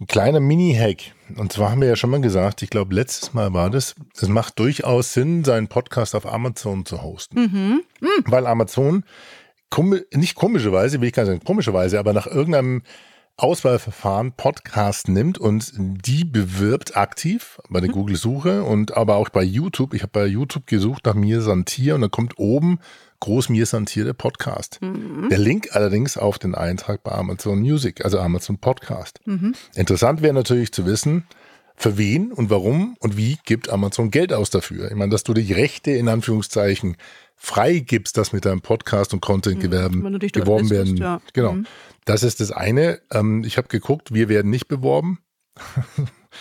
Ein 0.00 0.06
kleiner 0.06 0.38
Mini-Hack. 0.38 1.12
Und 1.36 1.52
zwar 1.52 1.72
haben 1.72 1.80
wir 1.80 1.88
ja 1.88 1.96
schon 1.96 2.10
mal 2.10 2.20
gesagt, 2.20 2.62
ich 2.62 2.70
glaube, 2.70 2.94
letztes 2.94 3.34
Mal 3.34 3.52
war 3.52 3.68
das, 3.68 3.96
es 4.14 4.28
macht 4.28 4.58
durchaus 4.60 5.12
Sinn, 5.12 5.44
seinen 5.44 5.66
Podcast 5.66 6.14
auf 6.14 6.24
Amazon 6.24 6.86
zu 6.86 7.02
hosten. 7.02 7.40
Mhm. 7.40 7.80
Weil 8.26 8.46
Amazon, 8.46 9.04
nicht 10.14 10.36
komischerweise, 10.36 11.00
will 11.00 11.08
ich 11.08 11.14
gar 11.14 11.24
nicht 11.24 11.30
sagen 11.32 11.44
komischerweise, 11.44 11.98
aber 11.98 12.12
nach 12.12 12.28
irgendeinem 12.28 12.82
Auswahlverfahren 13.36 14.32
Podcast 14.32 15.08
nimmt 15.08 15.38
und 15.38 15.72
die 15.76 16.24
bewirbt 16.24 16.96
aktiv 16.96 17.58
bei 17.68 17.80
Mhm. 17.80 17.84
der 17.84 17.92
Google-Suche 17.92 18.64
und 18.64 18.96
aber 18.96 19.16
auch 19.16 19.28
bei 19.28 19.42
YouTube. 19.42 19.94
Ich 19.94 20.02
habe 20.02 20.12
bei 20.12 20.26
YouTube 20.26 20.66
gesucht 20.66 21.06
nach 21.06 21.14
Mir 21.14 21.40
Santier 21.40 21.94
und 21.96 22.00
dann 22.02 22.10
kommt 22.10 22.38
oben 22.38 22.78
groß 23.20 23.48
Mir 23.48 23.66
Santier 23.66 24.04
der 24.04 24.12
Podcast. 24.12 24.78
Mhm. 24.80 25.28
Der 25.28 25.38
Link 25.38 25.68
allerdings 25.72 26.16
auf 26.16 26.38
den 26.38 26.54
Eintrag 26.54 27.02
bei 27.02 27.12
Amazon 27.12 27.58
Music, 27.60 28.04
also 28.04 28.18
Amazon 28.20 28.58
Podcast. 28.58 29.20
Mhm. 29.24 29.54
Interessant 29.74 30.22
wäre 30.22 30.34
natürlich 30.34 30.72
zu 30.72 30.86
wissen, 30.86 31.26
für 31.76 31.96
wen 31.96 32.32
und 32.32 32.50
warum 32.50 32.96
und 33.00 33.16
wie 33.16 33.38
gibt 33.44 33.68
Amazon 33.70 34.10
Geld 34.10 34.32
aus 34.32 34.50
dafür? 34.50 34.90
Ich 34.90 34.96
meine, 34.96 35.10
dass 35.12 35.22
du 35.24 35.32
die 35.34 35.52
Rechte 35.52 35.92
in 35.92 36.08
Anführungszeichen 36.08 36.96
frei 37.36 37.78
gibst, 37.78 38.16
dass 38.16 38.32
mit 38.32 38.44
deinem 38.44 38.60
Podcast 38.62 39.12
und 39.14 39.20
Content-Gewerben 39.20 40.00
Mhm. 40.02 40.18
dort 40.18 40.32
beworben 40.32 40.70
werden. 40.70 40.96
ja. 40.96 41.20
Genau. 41.32 41.52
Mhm. 41.52 41.66
Das 42.04 42.22
ist 42.24 42.40
das 42.40 42.50
eine. 42.50 43.00
Ähm, 43.12 43.44
ich 43.44 43.58
habe 43.58 43.68
geguckt, 43.68 44.12
wir 44.12 44.28
werden 44.28 44.50
nicht 44.50 44.66
beworben. 44.66 45.18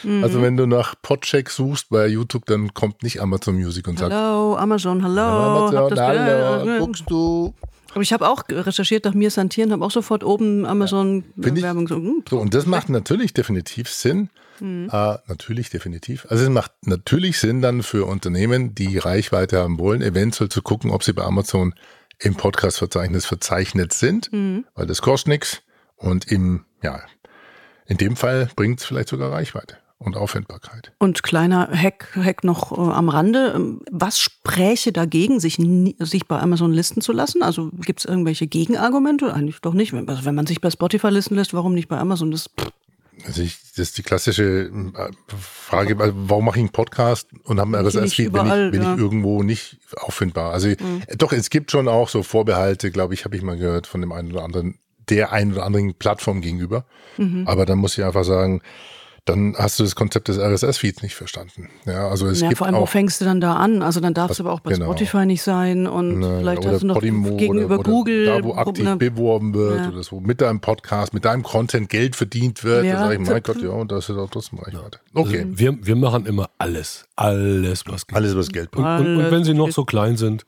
Mhm. 0.03 0.23
Also 0.23 0.41
wenn 0.41 0.57
du 0.57 0.65
nach 0.65 0.95
Podcheck 1.01 1.49
suchst 1.49 1.89
bei 1.89 2.07
YouTube, 2.07 2.45
dann 2.45 2.73
kommt 2.73 3.03
nicht 3.03 3.21
Amazon 3.21 3.55
Music 3.55 3.87
und 3.87 3.99
sagt, 3.99 4.13
Hallo, 4.13 4.55
Amazon, 4.57 5.03
hallo. 5.03 5.21
hab 5.21 5.73
Amazon, 5.91 5.99
hallo, 6.07 6.79
guckst 6.85 7.03
du. 7.09 7.53
Aber 7.93 8.01
ich 8.01 8.13
habe 8.13 8.27
auch 8.29 8.43
recherchiert 8.49 9.05
nach 9.05 9.13
mir 9.13 9.31
Santieren, 9.31 9.71
habe 9.71 9.83
auch 9.83 9.91
sofort 9.91 10.23
oben 10.23 10.65
Find 10.65 10.65
ich- 10.65 10.69
Amazon-Werbung 10.69 11.87
so. 11.87 11.95
hm, 11.95 12.23
So, 12.29 12.37
und 12.39 12.53
das 12.53 12.65
macht 12.65 12.89
natürlich 12.89 13.33
definitiv 13.33 13.89
Sinn. 13.89 14.29
Mhm. 14.59 14.89
Äh, 14.91 15.17
natürlich 15.27 15.69
definitiv. 15.69 16.25
Also 16.29 16.43
es 16.43 16.49
macht 16.49 16.71
natürlich 16.81 17.39
Sinn 17.39 17.61
dann 17.61 17.83
für 17.83 18.05
Unternehmen, 18.05 18.73
die 18.75 18.97
Reichweite 18.97 19.59
haben 19.59 19.77
wollen, 19.79 20.01
eventuell 20.01 20.49
zu 20.49 20.61
gucken, 20.61 20.89
ob 20.91 21.03
sie 21.03 21.13
bei 21.13 21.23
Amazon 21.23 21.73
im 22.19 22.35
Podcast-Verzeichnis 22.35 23.25
verzeichnet 23.25 23.93
sind, 23.93 24.31
Mhm. 24.33 24.65
weil 24.75 24.87
das 24.87 25.01
kostet 25.01 25.27
nichts. 25.29 25.61
Und 25.95 26.31
im, 26.31 26.65
ja, 26.83 27.01
in 27.87 27.97
dem 27.97 28.15
Fall 28.15 28.49
bringt 28.55 28.79
es 28.79 28.85
vielleicht 28.85 29.09
sogar 29.09 29.31
Reichweite 29.31 29.77
und 29.99 30.15
Auffindbarkeit. 30.15 30.91
Und 30.99 31.23
kleiner 31.23 31.69
Hack, 31.71 32.15
Hack 32.15 32.43
noch 32.43 32.71
äh, 32.71 32.91
am 32.91 33.09
Rande. 33.09 33.53
Ähm, 33.55 33.81
Was 33.91 34.19
spräche 34.19 34.91
dagegen, 34.91 35.39
sich, 35.39 35.57
nie, 35.57 35.95
sich 35.99 36.27
bei 36.27 36.39
Amazon 36.39 36.71
listen 36.71 37.01
zu 37.01 37.11
lassen? 37.13 37.41
Also 37.41 37.71
gibt 37.83 37.99
es 37.99 38.05
irgendwelche 38.05 38.47
Gegenargumente? 38.47 39.33
Eigentlich 39.33 39.59
doch 39.61 39.73
nicht. 39.73 39.93
Wenn, 39.93 40.07
also 40.07 40.25
wenn 40.25 40.35
man 40.35 40.45
sich 40.45 40.61
bei 40.61 40.69
Spotify 40.69 41.09
listen 41.09 41.35
lässt, 41.35 41.53
warum 41.53 41.73
nicht 41.73 41.87
bei 41.87 41.97
Amazon? 41.97 42.29
Das, 42.29 42.49
pff, 42.59 42.69
Also 43.25 43.41
ich, 43.41 43.59
das 43.71 43.79
ist 43.79 43.97
die 43.97 44.03
klassische 44.03 44.71
äh, 44.71 45.35
Frage, 45.35 45.97
warum 45.97 46.45
mache 46.45 46.57
ich 46.57 46.63
einen 46.63 46.71
Podcast 46.71 47.29
und 47.43 47.59
habe 47.59 47.75
ein 47.75 47.85
RSS-Feed, 47.85 48.33
wenn, 48.33 48.45
ich, 48.45 48.73
wenn 48.73 48.81
ja. 48.81 48.93
ich 48.93 48.99
irgendwo 48.99 49.41
nicht 49.41 49.79
auffindbar. 49.95 50.53
Also 50.53 50.67
äh, 50.67 50.77
doch, 51.17 51.33
es 51.33 51.49
gibt 51.49 51.71
schon 51.71 51.87
auch 51.87 52.09
so 52.09 52.21
Vorbehalte, 52.21 52.91
glaube 52.91 53.15
ich, 53.15 53.25
habe 53.25 53.35
ich 53.35 53.41
mal 53.41 53.57
gehört 53.57 53.87
von 53.87 54.01
dem 54.01 54.11
einen 54.11 54.31
oder 54.31 54.43
anderen, 54.43 54.77
der 55.09 55.31
einen 55.31 55.53
oder 55.53 55.65
anderen 55.65 55.93
Plattform 55.93 56.41
gegenüber. 56.41 56.85
Aber 57.45 57.65
dann 57.65 57.79
muss 57.79 57.97
ich 57.97 58.03
einfach 58.03 58.23
sagen, 58.23 58.61
dann 59.25 59.55
hast 59.57 59.77
du 59.77 59.83
das 59.83 59.95
Konzept 59.95 60.29
des 60.29 60.37
RSS-Feeds 60.37 61.01
nicht 61.01 61.13
verstanden. 61.15 61.67
Ja, 61.85 62.07
also 62.07 62.27
es 62.27 62.39
ja, 62.39 62.47
gibt 62.47 62.59
vor 62.59 62.67
allem, 62.67 62.77
wo 62.77 62.81
auch 62.81 62.87
fängst 62.89 63.19
du 63.19 63.25
dann 63.25 63.41
da 63.41 63.55
an? 63.55 63.81
Also 63.81 63.99
dann 63.99 64.13
darf 64.13 64.31
es 64.31 64.37
Was- 64.37 64.39
aber 64.45 64.53
auch 64.53 64.61
bei 64.61 64.71
genau. 64.71 64.85
Spotify 64.85 65.25
nicht 65.25 65.41
sein 65.41 65.85
und 65.85 66.19
Ne, 66.19 66.37
vielleicht 66.39 66.65
hast 66.65 66.83
du 66.83 66.87
noch 66.87 66.93
Podimo 66.95 67.35
gegenüber 67.35 67.65
oder, 67.79 67.79
oder 67.79 67.91
Google. 67.91 68.25
da, 68.25 68.41
wo 68.43 68.53
aktiv 68.53 68.85
ne, 68.85 68.95
beworben 68.95 69.53
wird 69.53 69.79
Ja. 69.81 69.89
oder 69.89 70.01
so, 70.03 70.21
mit 70.21 70.39
deinem 70.39 70.61
Podcast, 70.61 71.13
mit 71.13 71.25
deinem 71.25 71.43
Content 71.43 71.89
Geld 71.89 72.15
verdient 72.15 72.63
wird. 72.63 72.85
Ja, 72.85 72.93
da 72.93 72.99
sage 72.99 73.15
ich, 73.21 73.27
mein 73.29 73.43
Gott, 73.43 73.61
ja, 73.61 73.69
und 73.71 73.91
das 73.91 74.07
ist 74.07 74.15
auch 74.17 74.29
trotzdem 74.29 74.59
Reichweite. 74.59 74.99
Okay, 75.13 75.39
Also 75.39 75.59
wir, 75.59 75.77
wir 75.85 75.95
machen 75.97 76.25
immer 76.25 76.49
alles. 76.57 77.03
Alles, 77.17 77.83
was 77.87 78.07
geht. 78.07 78.15
alles 78.15 78.33
was 78.37 78.47
Geld 78.47 78.73
Und, 78.77 78.83
bringt. 78.83 78.99
und, 79.09 79.17
und 79.25 79.31
wenn 79.31 79.43
sie 79.43 79.53
noch 79.53 79.71
so 79.71 79.83
klein 79.83 80.15
sind, 80.15 80.45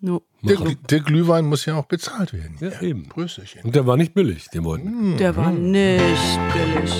No. 0.00 0.22
Der, 0.46 0.56
der 0.90 1.00
Glühwein 1.00 1.44
muss 1.46 1.64
ja 1.66 1.74
auch 1.76 1.86
bezahlt 1.86 2.32
werden. 2.32 2.56
Ja, 2.60 2.80
eben. 2.80 3.08
Prösterchen. 3.08 3.62
Und 3.64 3.74
der 3.74 3.86
war 3.86 3.96
nicht 3.96 4.14
billig, 4.14 4.48
den 4.50 4.64
wollten. 4.64 5.16
Der 5.16 5.36
war 5.36 5.50
Mhm. 5.50 5.70
nicht 5.72 6.38
billig. 6.52 6.92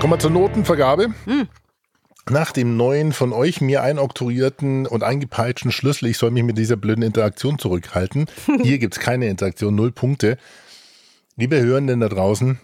Kommen 0.00 0.12
wir 0.12 0.18
zur 0.18 0.30
Notenvergabe. 0.30 1.08
Nach 2.30 2.52
dem 2.52 2.76
neuen 2.76 3.12
von 3.12 3.32
euch 3.32 3.60
mir 3.60 3.82
einoktroyierten 3.82 4.86
und 4.86 5.02
eingepeitschten 5.02 5.72
Schlüssel, 5.72 6.06
ich 6.08 6.16
soll 6.18 6.30
mich 6.30 6.44
mit 6.44 6.56
dieser 6.58 6.76
blöden 6.76 7.02
Interaktion 7.02 7.58
zurückhalten. 7.58 8.26
Hier 8.62 8.78
gibt 8.78 8.94
es 8.96 9.00
keine 9.00 9.26
Interaktion, 9.28 9.74
null 9.74 9.90
Punkte. 9.92 10.38
Liebe 11.36 11.60
Hörenden 11.60 12.00
da 12.00 12.08
draußen, 12.08 12.58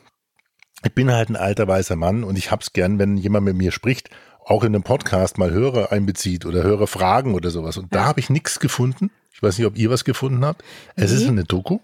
ich 0.84 0.92
bin 0.92 1.10
halt 1.10 1.30
ein 1.30 1.36
alter 1.36 1.66
weißer 1.66 1.96
Mann 1.96 2.22
und 2.24 2.38
ich 2.38 2.50
hab's 2.50 2.72
gern, 2.72 2.98
wenn 2.98 3.16
jemand 3.16 3.44
mit 3.46 3.56
mir 3.56 3.72
spricht, 3.72 4.10
auch 4.46 4.62
in 4.62 4.74
einem 4.74 4.84
Podcast 4.84 5.38
mal 5.38 5.50
Hörer 5.50 5.90
einbezieht 5.90 6.46
oder 6.46 6.62
Hörer 6.62 6.86
fragen 6.86 7.34
oder 7.34 7.50
sowas. 7.50 7.76
Und 7.76 7.94
da 7.94 8.04
habe 8.04 8.20
ich 8.20 8.30
nichts 8.30 8.60
gefunden. 8.60 9.10
Ich 9.32 9.42
weiß 9.42 9.58
nicht, 9.58 9.66
ob 9.66 9.76
ihr 9.76 9.90
was 9.90 10.04
gefunden 10.04 10.44
habt. 10.44 10.62
Es 10.94 11.10
ist 11.10 11.26
eine 11.26 11.44
Doku. 11.44 11.80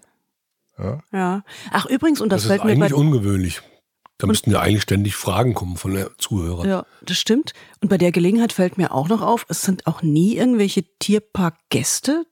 Ja. 1.11 1.43
Ach, 1.71 1.85
übrigens, 1.85 2.21
und 2.21 2.29
das, 2.29 2.43
Das 2.43 2.43
ist 2.45 2.47
fällt 2.47 2.63
mir 2.63 2.79
bei 2.79 2.85
eigentlich 2.85 2.93
ungewöhnlich. 2.93 3.61
Da 4.17 4.27
müssten 4.27 4.51
ja 4.51 4.61
eigentlich 4.61 4.83
ständig 4.83 5.15
Fragen 5.15 5.53
kommen 5.53 5.75
von 5.75 5.93
der 5.93 6.17
Zuhörer. 6.17 6.65
Ja, 6.65 6.85
das 7.01 7.17
stimmt. 7.17 7.53
Und 7.81 7.89
bei 7.89 7.97
der 7.97 8.13
Gelegenheit 8.13 8.53
fällt 8.53 8.77
mir 8.77 8.93
auch 8.93 9.09
noch 9.09 9.21
auf, 9.21 9.45
es 9.49 9.61
sind 9.61 9.85
auch 9.85 10.01
nie 10.01 10.37
irgendwelche 10.37 10.83
Tierparkgäste, 10.99 12.25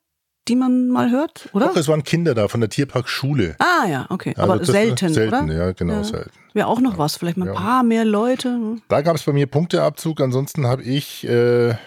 die 0.48 0.56
man 0.56 0.90
mal 0.90 1.12
hört, 1.12 1.50
oder? 1.54 1.68
Doch, 1.68 1.76
es 1.76 1.88
waren 1.88 2.04
Kinder 2.04 2.34
da 2.34 2.48
von 2.48 2.62
der 2.62 2.70
Tierparkschule. 2.70 3.56
Ah 3.60 3.86
ja, 3.88 4.06
okay. 4.10 4.34
Also 4.36 4.42
Aber 4.52 4.60
das- 4.60 4.68
selten, 4.70 5.14
selten, 5.14 5.46
oder? 5.50 5.54
ja, 5.54 5.72
genau, 5.72 6.04
selten. 6.04 6.32
Wäre 6.54 6.68
auch 6.68 6.82
noch 6.82 6.98
was, 6.98 7.16
vielleicht 7.18 7.38
mal 7.38 7.48
ein 7.50 7.56
paar 7.56 7.84
mehr 7.84 8.04
Leute. 8.06 8.58
Da 8.90 9.02
gab 9.02 9.16
es 9.16 9.24
bei 9.24 9.34
mir 9.34 9.46
Punkteabzug. 9.48 10.20
Ansonsten 10.20 10.68
habe 10.68 10.84
ich 10.84 11.24
äh, 11.26 11.70
eine 11.70 11.78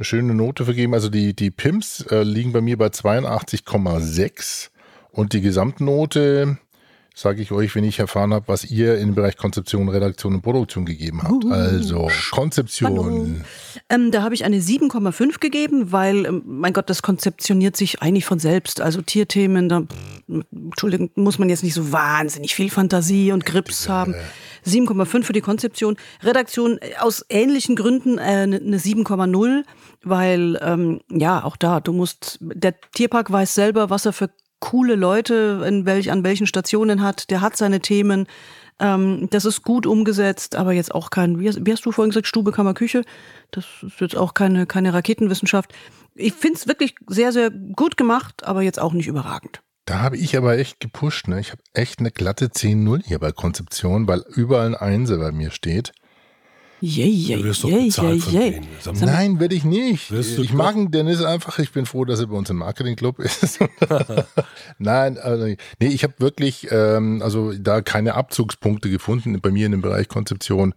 schöne 0.00 0.34
Note 0.34 0.64
vergeben. 0.64 0.94
Also 0.94 1.08
die, 1.08 1.34
die 1.36 1.50
Pimps 1.50 2.00
äh, 2.10 2.22
liegen 2.22 2.52
bei 2.52 2.60
mir 2.62 2.76
bei 2.78 2.86
82,6 2.86 4.70
und 5.12 5.32
die 5.32 5.40
Gesamtnote 5.40 6.58
sage 7.20 7.42
ich 7.42 7.52
euch, 7.52 7.74
wenn 7.74 7.84
ich 7.84 7.98
erfahren 7.98 8.32
habe, 8.32 8.48
was 8.48 8.64
ihr 8.64 8.98
im 8.98 9.14
Bereich 9.14 9.36
Konzeption, 9.36 9.90
Redaktion 9.90 10.34
und 10.34 10.42
Produktion 10.42 10.86
gegeben 10.86 11.22
habt. 11.22 11.44
Also 11.44 12.08
Konzeption. 12.30 13.44
Ähm, 13.90 14.10
da 14.10 14.22
habe 14.22 14.34
ich 14.34 14.44
eine 14.44 14.58
7,5 14.58 15.38
gegeben, 15.38 15.92
weil, 15.92 16.24
ähm, 16.24 16.42
mein 16.46 16.72
Gott, 16.72 16.88
das 16.88 17.02
konzeptioniert 17.02 17.76
sich 17.76 18.00
eigentlich 18.00 18.24
von 18.24 18.38
selbst. 18.38 18.80
Also 18.80 19.02
Tierthemen, 19.02 19.68
da, 19.68 19.82
Entschuldigung, 20.50 21.10
muss 21.14 21.38
man 21.38 21.50
jetzt 21.50 21.62
nicht 21.62 21.74
so 21.74 21.92
wahnsinnig 21.92 22.54
viel 22.54 22.70
Fantasie 22.70 23.32
und 23.32 23.44
Grips 23.44 23.88
haben. 23.88 24.14
7,5 24.66 25.24
für 25.24 25.32
die 25.34 25.40
Konzeption. 25.42 25.96
Redaktion 26.22 26.78
äh, 26.78 26.96
aus 27.00 27.24
ähnlichen 27.28 27.76
Gründen 27.76 28.16
äh, 28.16 28.22
eine 28.22 28.56
eine 28.56 28.78
7,0, 28.78 29.64
weil, 30.02 30.58
ähm, 30.62 31.00
ja, 31.10 31.44
auch 31.44 31.56
da, 31.56 31.80
du 31.80 31.92
musst, 31.92 32.38
der 32.40 32.74
Tierpark 32.92 33.30
weiß 33.30 33.54
selber, 33.54 33.90
was 33.90 34.06
er 34.06 34.14
für 34.14 34.30
coole 34.60 34.94
Leute 34.94 35.64
in 35.66 35.86
welch, 35.86 36.10
an 36.10 36.22
welchen 36.24 36.46
Stationen 36.46 37.02
hat. 37.02 37.30
Der 37.30 37.40
hat 37.40 37.56
seine 37.56 37.80
Themen. 37.80 38.26
Ähm, 38.78 39.28
das 39.30 39.44
ist 39.44 39.62
gut 39.62 39.86
umgesetzt, 39.86 40.56
aber 40.56 40.72
jetzt 40.72 40.94
auch 40.94 41.10
kein, 41.10 41.38
wie 41.38 41.48
hast, 41.48 41.64
wie 41.64 41.72
hast 41.72 41.84
du 41.84 41.92
vorhin 41.92 42.10
gesagt, 42.10 42.26
Stube, 42.26 42.52
Kammer, 42.52 42.74
Küche. 42.74 43.02
Das 43.50 43.64
ist 43.82 44.00
jetzt 44.00 44.16
auch 44.16 44.34
keine, 44.34 44.66
keine 44.66 44.94
Raketenwissenschaft. 44.94 45.72
Ich 46.14 46.32
finde 46.32 46.58
es 46.58 46.66
wirklich 46.66 46.94
sehr, 47.06 47.32
sehr 47.32 47.50
gut 47.50 47.96
gemacht, 47.96 48.44
aber 48.44 48.62
jetzt 48.62 48.80
auch 48.80 48.92
nicht 48.92 49.06
überragend. 49.06 49.60
Da 49.84 50.00
habe 50.00 50.16
ich 50.16 50.36
aber 50.36 50.58
echt 50.58 50.80
gepusht. 50.80 51.28
Ne? 51.28 51.40
Ich 51.40 51.50
habe 51.50 51.62
echt 51.72 51.98
eine 51.98 52.10
glatte 52.10 52.46
10-0 52.46 53.04
hier 53.04 53.18
bei 53.18 53.32
Konzeption, 53.32 54.06
weil 54.06 54.22
überall 54.34 54.66
ein 54.66 54.74
Einser 54.76 55.18
bei 55.18 55.32
mir 55.32 55.50
steht. 55.50 55.92
Yay, 56.82 57.08
yay, 57.10 57.36
Du 57.36 57.44
wirst 57.44 57.62
doch 57.64 57.68
yay, 57.68 57.86
bezahlt 57.86 58.22
von 58.22 58.32
denen. 58.32 58.66
Nein, 59.00 59.38
werde 59.40 59.54
ich 59.54 59.64
nicht. 59.64 60.10
Ich 60.10 60.36
doch- 60.36 60.52
mag 60.52 60.74
den 60.74 60.90
Dennis 60.90 61.22
einfach. 61.22 61.58
Ich 61.58 61.72
bin 61.72 61.84
froh, 61.86 62.04
dass 62.04 62.20
er 62.20 62.26
bei 62.28 62.36
uns 62.36 62.48
im 62.48 62.56
Marketingclub 62.56 63.18
ist. 63.18 63.58
Nein, 64.78 65.18
also, 65.18 65.44
nee, 65.46 65.56
ich 65.88 66.02
habe 66.04 66.14
wirklich 66.18 66.68
ähm, 66.70 67.20
also 67.22 67.52
da 67.52 67.82
keine 67.82 68.14
Abzugspunkte 68.14 68.90
gefunden 68.90 69.38
bei 69.40 69.50
mir 69.50 69.66
in 69.66 69.72
dem 69.72 69.82
Bereich 69.82 70.08
Konzeption. 70.08 70.74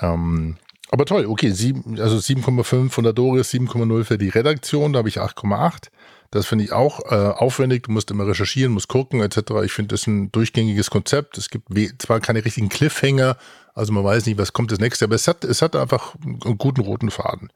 Ähm, 0.00 0.56
aber 0.90 1.04
toll, 1.04 1.26
okay, 1.26 1.50
sieben, 1.50 2.00
also 2.00 2.16
7,5 2.16 2.90
von 2.90 3.04
der 3.04 3.12
Doris, 3.12 3.52
7,0 3.52 4.04
für 4.04 4.18
die 4.18 4.30
Redaktion, 4.30 4.92
da 4.92 5.00
habe 5.00 5.08
ich 5.08 5.20
8,8. 5.20 5.88
Das 6.30 6.46
finde 6.46 6.64
ich 6.64 6.72
auch 6.72 7.00
äh, 7.10 7.14
aufwendig. 7.14 7.84
Du 7.84 7.92
musst 7.92 8.10
immer 8.10 8.26
recherchieren, 8.26 8.72
musst 8.72 8.88
gucken 8.88 9.20
etc. 9.20 9.38
Ich 9.64 9.72
finde 9.72 9.94
das 9.94 10.06
ein 10.06 10.30
durchgängiges 10.30 10.90
Konzept. 10.90 11.38
Es 11.38 11.48
gibt 11.48 11.68
zwar 12.02 12.20
keine 12.20 12.44
richtigen 12.44 12.68
Cliffhanger, 12.68 13.36
also 13.78 13.92
man 13.92 14.02
weiß 14.02 14.26
nicht, 14.26 14.38
was 14.38 14.52
kommt 14.52 14.72
das 14.72 14.80
nächste, 14.80 15.04
aber 15.04 15.14
es 15.14 15.28
hat, 15.28 15.44
es 15.44 15.62
hat 15.62 15.76
einfach 15.76 16.16
einen 16.24 16.58
guten 16.58 16.80
roten 16.80 17.12
Faden. 17.12 17.52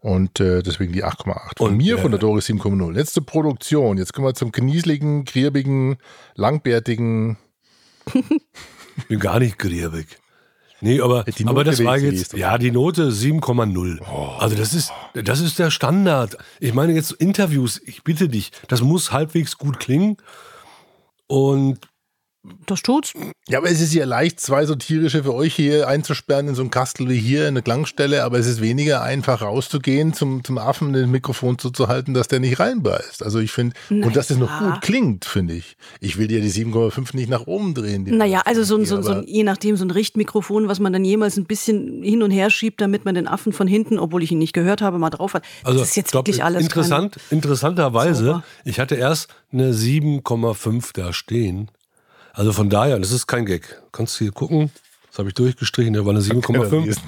Und 0.00 0.40
äh, 0.40 0.62
deswegen 0.62 0.94
die 0.94 1.04
8,8. 1.04 1.58
Von 1.58 1.72
Und, 1.72 1.76
mir, 1.76 1.98
äh, 1.98 2.00
von 2.00 2.10
der 2.10 2.18
Doris 2.18 2.48
7,0. 2.48 2.92
Letzte 2.92 3.20
Produktion. 3.20 3.98
Jetzt 3.98 4.14
kommen 4.14 4.26
wir 4.26 4.32
zum 4.32 4.52
knieseligen, 4.52 5.26
griebigen, 5.26 5.98
langbärtigen. 6.34 7.36
Ich 8.14 9.04
bin 9.08 9.20
gar 9.20 9.38
nicht 9.38 9.58
griebig. 9.58 10.18
Nee, 10.80 11.00
aber, 11.00 11.24
Die 11.24 11.44
Note 11.44 11.50
aber 11.50 11.64
das 11.64 11.82
war 11.82 11.98
jetzt, 11.98 12.34
ja, 12.34 12.58
die 12.58 12.70
Note 12.70 13.10
7,0. 13.10 14.02
Also 14.38 14.56
das 14.56 14.74
ist, 14.74 14.92
das 15.14 15.40
ist 15.40 15.58
der 15.58 15.70
Standard. 15.70 16.36
Ich 16.60 16.74
meine 16.74 16.92
jetzt 16.92 17.12
Interviews, 17.12 17.80
ich 17.84 18.04
bitte 18.04 18.28
dich, 18.28 18.52
das 18.68 18.82
muss 18.82 19.10
halbwegs 19.12 19.56
gut 19.56 19.80
klingen. 19.80 20.18
Und 21.28 21.78
Das 22.66 22.82
tut's. 22.82 23.12
Ja, 23.48 23.58
aber 23.58 23.70
es 23.70 23.80
ist 23.80 23.94
ja 23.94 24.04
leicht, 24.04 24.40
zwei 24.40 24.66
so 24.66 24.74
tierische 24.74 25.22
für 25.22 25.34
euch 25.34 25.54
hier 25.54 25.86
einzusperren 25.86 26.48
in 26.48 26.54
so 26.54 26.62
einem 26.62 26.70
Kastel 26.70 27.08
wie 27.08 27.16
hier, 27.18 27.42
in 27.42 27.48
eine 27.48 27.62
Klangstelle, 27.62 28.24
aber 28.24 28.38
es 28.38 28.46
ist 28.46 28.60
weniger 28.60 29.02
einfach 29.02 29.42
rauszugehen, 29.42 30.12
zum, 30.14 30.42
zum 30.42 30.58
Affen 30.58 30.92
den 30.92 31.10
Mikrofon 31.10 31.58
zuzuhalten, 31.58 32.12
dass 32.14 32.26
der 32.28 32.40
nicht 32.40 32.58
reinbeißt. 32.58 33.22
Also 33.22 33.38
ich 33.38 33.52
finde, 33.52 33.76
und 33.90 34.16
dass 34.16 34.28
das 34.28 34.36
noch 34.38 34.58
gut 34.58 34.80
klingt, 34.82 35.24
finde 35.24 35.54
ich. 35.54 35.76
Ich 36.00 36.18
will 36.18 36.26
dir 36.26 36.40
die 36.40 36.50
7,5 36.50 37.14
nicht 37.16 37.28
nach 37.28 37.46
oben 37.46 37.74
drehen. 37.74 38.02
Naja, 38.16 38.42
also 38.44 38.64
so 38.64 38.76
ein, 38.76 38.84
so, 38.84 38.96
ein- 38.96 39.02
so 39.04 39.12
ein, 39.12 39.24
je 39.26 39.44
nachdem, 39.44 39.76
so 39.76 39.84
ein 39.84 39.90
Richtmikrofon, 39.92 40.66
was 40.68 40.80
man 40.80 40.92
dann 40.92 41.04
jemals 41.04 41.36
ein 41.36 41.44
bisschen 41.44 42.02
hin 42.02 42.22
und 42.22 42.30
her 42.32 42.50
schiebt, 42.50 42.80
damit 42.80 43.04
man 43.04 43.14
den 43.14 43.28
Affen 43.28 43.52
von 43.52 43.68
hinten, 43.68 43.98
obwohl 43.98 44.22
ich 44.24 44.32
ihn 44.32 44.38
nicht 44.38 44.52
gehört 44.54 44.82
habe, 44.82 44.98
mal 44.98 45.10
drauf 45.10 45.34
hat. 45.34 45.44
also 45.62 45.78
das 45.78 45.90
ist 45.90 45.96
jetzt 45.96 46.10
glaub, 46.10 46.26
wirklich 46.26 46.42
alles 46.42 46.62
interessant, 46.62 47.16
interessanterweise, 47.30 48.24
Zauber. 48.26 48.44
ich 48.64 48.80
hatte 48.80 48.96
erst 48.96 49.28
eine 49.52 49.72
7,5 49.72 50.90
da 50.94 51.12
stehen. 51.12 51.70
Also 52.36 52.52
von 52.52 52.68
daher, 52.68 52.98
das 52.98 53.12
ist 53.12 53.26
kein 53.26 53.46
Gag. 53.46 53.80
Kannst 53.92 54.20
du 54.20 54.24
hier 54.24 54.32
gucken? 54.32 54.70
Das 55.08 55.18
habe 55.18 55.30
ich 55.30 55.34
durchgestrichen, 55.34 55.94
da 55.94 56.04
war 56.04 56.12
eine 56.12 56.20
7,5. 56.20 56.98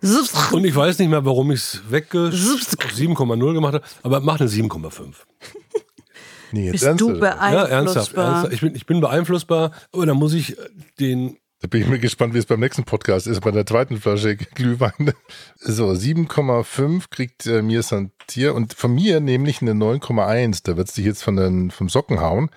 Kein 0.00 0.54
Und 0.54 0.64
ich 0.64 0.74
weiß 0.74 0.98
nicht 0.98 1.10
mehr, 1.10 1.22
warum 1.26 1.50
ich 1.50 1.60
es 1.60 1.82
wegge 1.90 2.28
7,0 2.28 3.52
gemacht 3.52 3.74
habe, 3.74 3.84
aber 4.02 4.20
mach 4.20 4.40
eine 4.40 4.48
7,5. 4.48 5.12
Nee, 6.52 6.66
jetzt 6.66 6.72
Bist 6.72 6.84
ernsthaft. 6.84 7.10
du 7.10 7.24
Ja, 7.24 7.64
ernsthaft, 7.64 8.14
beeinflussbar? 8.14 8.24
ernsthaft. 8.24 8.52
Ich 8.54 8.60
bin, 8.60 8.74
ich 8.76 8.86
bin 8.86 9.00
beeinflussbar, 9.00 9.72
aber 9.92 10.06
da 10.06 10.14
muss 10.14 10.32
ich 10.32 10.56
äh, 10.56 10.68
den. 11.00 11.38
Da 11.60 11.66
bin 11.66 11.82
ich 11.82 11.88
mir 11.88 11.98
gespannt, 11.98 12.34
wie 12.34 12.38
es 12.38 12.46
beim 12.46 12.60
nächsten 12.60 12.84
Podcast 12.84 13.26
ist, 13.26 13.40
bei 13.40 13.50
der 13.50 13.66
zweiten 13.66 14.00
Flasche 14.00 14.36
Glühwein. 14.36 15.12
So, 15.58 15.90
7,5 15.90 17.06
kriegt 17.10 17.46
äh, 17.46 17.62
mir 17.62 17.82
Santier 17.82 18.54
und 18.54 18.74
von 18.74 18.94
mir 18.94 19.18
nämlich 19.18 19.60
eine 19.60 19.72
9,1. 19.72 20.60
Da 20.62 20.76
wird 20.76 20.88
es 20.88 20.94
dich 20.94 21.04
jetzt 21.04 21.24
von 21.24 21.34
den, 21.34 21.72
vom 21.72 21.88
Socken 21.88 22.20
hauen. 22.20 22.48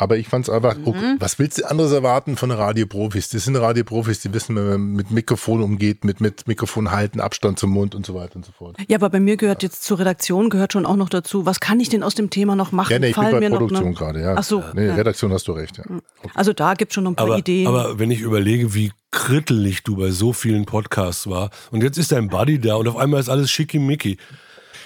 Aber 0.00 0.16
ich 0.16 0.28
fand 0.28 0.46
es 0.46 0.54
einfach, 0.54 0.76
oh, 0.84 0.94
was 1.18 1.40
willst 1.40 1.58
du 1.58 1.68
anderes 1.68 1.90
erwarten 1.90 2.36
von 2.36 2.52
Radioprofis? 2.52 3.30
Das 3.30 3.44
sind 3.44 3.56
Radioprofis, 3.56 4.20
die 4.20 4.32
wissen, 4.32 4.54
wenn 4.54 4.68
man 4.68 4.92
mit 4.92 5.10
Mikrofon 5.10 5.60
umgeht, 5.60 6.04
mit, 6.04 6.20
mit 6.20 6.46
Mikrofon 6.46 6.92
halten, 6.92 7.20
Abstand 7.20 7.58
zum 7.58 7.70
Mund 7.70 7.96
und 7.96 8.06
so 8.06 8.14
weiter 8.14 8.36
und 8.36 8.46
so 8.46 8.52
fort. 8.52 8.76
Ja, 8.86 8.96
aber 8.98 9.10
bei 9.10 9.18
mir 9.18 9.36
gehört 9.36 9.64
jetzt 9.64 9.82
zur 9.82 9.98
Redaktion 9.98 10.50
gehört 10.50 10.72
schon 10.72 10.86
auch 10.86 10.94
noch 10.94 11.08
dazu. 11.08 11.46
Was 11.46 11.58
kann 11.58 11.80
ich 11.80 11.88
denn 11.88 12.04
aus 12.04 12.14
dem 12.14 12.30
Thema 12.30 12.54
noch 12.54 12.70
machen? 12.70 12.92
Ja, 12.92 13.00
nee, 13.00 13.08
ich 13.08 13.16
bin 13.16 13.24
Fallen 13.24 13.40
bei 13.40 13.48
noch, 13.48 13.58
Produktion 13.58 13.88
ne? 13.88 13.94
gerade, 13.94 14.22
ja. 14.22 14.34
Ach 14.36 14.44
so, 14.44 14.62
Nee, 14.72 14.86
ja. 14.86 14.94
Redaktion 14.94 15.32
hast 15.32 15.48
du 15.48 15.52
recht, 15.52 15.78
ja. 15.78 15.84
Also 16.32 16.52
da 16.52 16.74
gibt 16.74 16.92
es 16.92 16.94
schon 16.94 17.02
noch 17.02 17.10
ein 17.10 17.16
paar 17.16 17.26
Aber, 17.26 17.38
Ideen. 17.38 17.66
aber 17.66 17.98
wenn 17.98 18.12
ich 18.12 18.20
überlege, 18.20 18.74
wie 18.74 18.92
krittelig 19.10 19.82
du 19.82 19.96
bei 19.96 20.10
so 20.12 20.32
vielen 20.32 20.64
Podcasts 20.64 21.28
war 21.28 21.50
und 21.72 21.82
jetzt 21.82 21.98
ist 21.98 22.12
dein 22.12 22.28
Buddy 22.28 22.60
da 22.60 22.76
und 22.76 22.86
auf 22.86 22.96
einmal 22.96 23.18
ist 23.18 23.28
alles 23.28 23.50
schickimicki. 23.50 24.16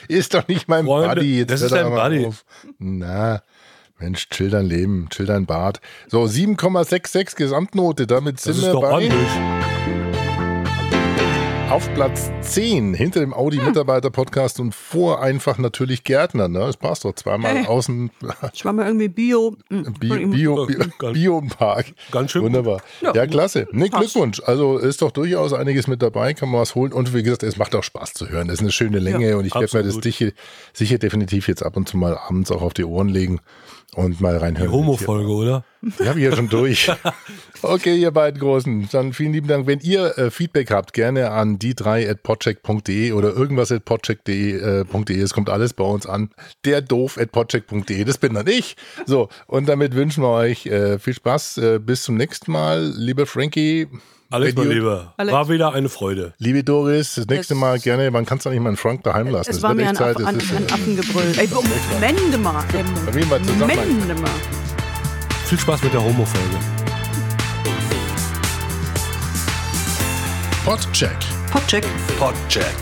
Ist 0.09 0.35
doch 0.35 0.49
nicht 0.49 0.69
mein 0.69 0.87
Freunde, 0.87 1.17
Buddy. 1.17 1.39
Jetzt 1.39 1.51
das 1.51 1.63
ist 1.63 1.73
dein 1.73 1.91
Buddy. 1.91 2.27
auf. 2.27 2.45
Na, 2.79 3.43
Mensch, 4.03 4.29
chill 4.31 4.51
dein 4.51 4.67
Leben, 4.67 5.07
chill 5.11 5.27
dein 5.27 5.47
Bart. 5.47 5.81
So, 6.09 6.25
7,66 6.25 7.37
Gesamtnote. 7.37 8.09
Damit 8.09 8.37
Das 8.39 8.43
sind 8.45 8.57
ist 8.57 8.63
wir 8.63 8.73
doch 8.73 8.81
bei 8.83 8.91
ordentlich. 8.91 9.29
auf 11.71 11.89
Platz 11.95 12.31
10 12.43 12.93
hinter 12.93 13.21
dem 13.21 13.33
Audi-Mitarbeiter-Podcast 13.33 14.61
und 14.61 14.75
vor 14.75 15.23
einfach 15.23 15.57
natürlich 15.57 16.05
Gärtner. 16.05 16.47
Ne? 16.49 16.59
Das 16.59 16.77
passt 16.77 17.07
doch 17.07 17.15
zweimal 17.15 17.55
Hey. 17.61 17.67
außen 17.67 18.11
ich 18.53 18.65
war 18.67 18.75
mal 18.75 18.85
irgendwie 18.87 19.09
Bio. 19.09 19.57
hm, 19.71 19.95
Bio, 19.99 20.17
Bio, 20.29 20.67
Bio, 20.67 20.77
Ganz- 20.99 21.15
Bio-Park. 21.15 21.87
ganz 22.11 22.31
schön 22.33 22.43
Wunderbar. 22.43 22.83
Ja. 23.01 23.15
Ja, 23.15 23.27
klasse. 23.27 23.69
Nee. 23.73 23.89
Glückwunsch. 23.89 24.43
Also 24.45 24.77
ist 24.77 25.01
doch 25.01 25.13
durchaus 25.13 25.55
einiges 25.55 25.87
mit 25.87 26.03
dabei, 26.03 26.35
kann 26.35 26.51
man 26.51 26.61
was 26.61 26.75
holen. 26.75 26.93
Und 26.93 27.15
wie 27.15 27.23
gesagt, 27.23 27.43
es 27.43 27.57
macht 27.57 27.75
auch 27.75 27.85
Spaß 27.85 28.13
zu 28.13 28.29
hören. 28.29 28.49
Das 28.49 28.57
ist 28.57 28.61
eine 28.61 28.73
schöne 28.73 28.99
Länge 28.99 29.39
und 29.39 29.47
ich 29.47 29.55
werde 29.55 29.75
mir 29.79 29.85
das 29.85 29.95
sicher, 29.95 30.31
sicher 30.75 30.99
definitiv 30.99 31.49
jetzt 31.49 31.63
ab 31.63 31.79
und 31.79 31.89
zu 31.89 31.97
mal 31.97 32.19
abends 32.19 32.51
auch 32.51 32.61
auf 32.61 32.75
die 32.75 32.85
Ohren 32.85 33.09
legen 33.09 33.41
und 33.95 34.21
mal 34.21 34.37
Die 34.37 34.45
reinhören. 34.45 34.73
Homo-Folge, 34.73 35.31
oder? 35.31 35.65
Die 35.83 36.09
habe 36.09 36.19
ich 36.19 36.25
ja 36.25 36.35
schon 36.35 36.49
durch. 36.49 36.91
Okay, 37.65 37.95
ihr 37.95 38.11
beiden 38.11 38.41
Großen. 38.41 38.89
Dann 38.91 39.13
vielen 39.13 39.33
lieben 39.33 39.47
Dank. 39.47 39.69
Wenn 39.69 39.79
ihr 39.79 40.19
äh, 40.19 40.33
Feedback 40.33 40.73
habt, 40.73 40.93
gerne 40.95 41.31
an 41.31 41.61
die3.podcheck.de 41.61 43.13
oder 43.13 43.33
irgendwas 43.37 43.71
at 43.71 43.85
podcheck.de. 43.85 44.81
Äh, 44.81 45.13
es 45.13 45.33
kommt 45.33 45.49
alles 45.49 45.73
bei 45.73 45.85
uns 45.85 46.05
an. 46.05 46.31
Der 46.65 46.81
doof 46.81 47.19
at 47.19 47.31
podcheck.de. 47.31 48.03
Das 48.03 48.19
bin 48.19 48.35
dann 48.35 48.49
ich. 48.49 48.75
So, 49.07 49.29
und 49.47 49.69
damit 49.69 49.95
wünschen 49.95 50.25
wir 50.25 50.31
euch 50.31 50.67
äh, 50.67 50.99
viel 50.99 51.15
Spaß. 51.15 51.59
Äh, 51.59 51.79
bis 51.79 52.03
zum 52.03 52.17
nächsten 52.17 52.51
Mal. 52.51 52.93
Lieber 52.97 53.27
Frankie. 53.27 53.87
Alex, 54.33 54.57
wenn 54.57 54.67
mein 54.69 54.77
Lieber, 54.77 55.13
Alex. 55.17 55.33
war 55.33 55.49
wieder 55.49 55.73
eine 55.75 55.89
Freude. 55.89 56.33
Liebe 56.39 56.65
Doris, 56.65 57.15
das 57.17 57.27
nächste 57.27 57.55
Es- 57.55 57.61
Mal 57.61 57.79
gerne. 57.79 58.11
Man 58.11 58.25
kann 58.27 58.39
es 58.39 58.45
doch 58.45 58.51
nicht 58.51 58.61
mal 58.61 58.69
einen 58.71 58.77
Frank 58.77 59.03
daheim 59.05 59.29
lassen. 59.29 59.51
Es 59.51 59.59
Es 59.59 59.63
war 59.63 59.75
mir 59.75 59.89
ein, 59.89 59.95
Zeit. 59.97 60.17
Aff, 60.17 60.23
es 60.23 60.27
ein, 60.27 60.37
ist, 60.39 60.53
ein 60.55 60.73
Affengebrüll. 60.73 61.35
Ey, 61.37 61.49
Mende 62.01 62.39
mal. 62.39 62.65
Zusammen- 62.71 63.67
Mende 63.67 64.15
mal. 64.15 64.31
Viel 65.47 65.59
Spaß 65.59 65.83
mit 65.83 65.93
der 65.93 66.03
Homo-Folge. 66.03 66.57
Podcheck. 70.65 71.17
Podcheck. 71.51 71.85
Podcheck. 72.19 72.75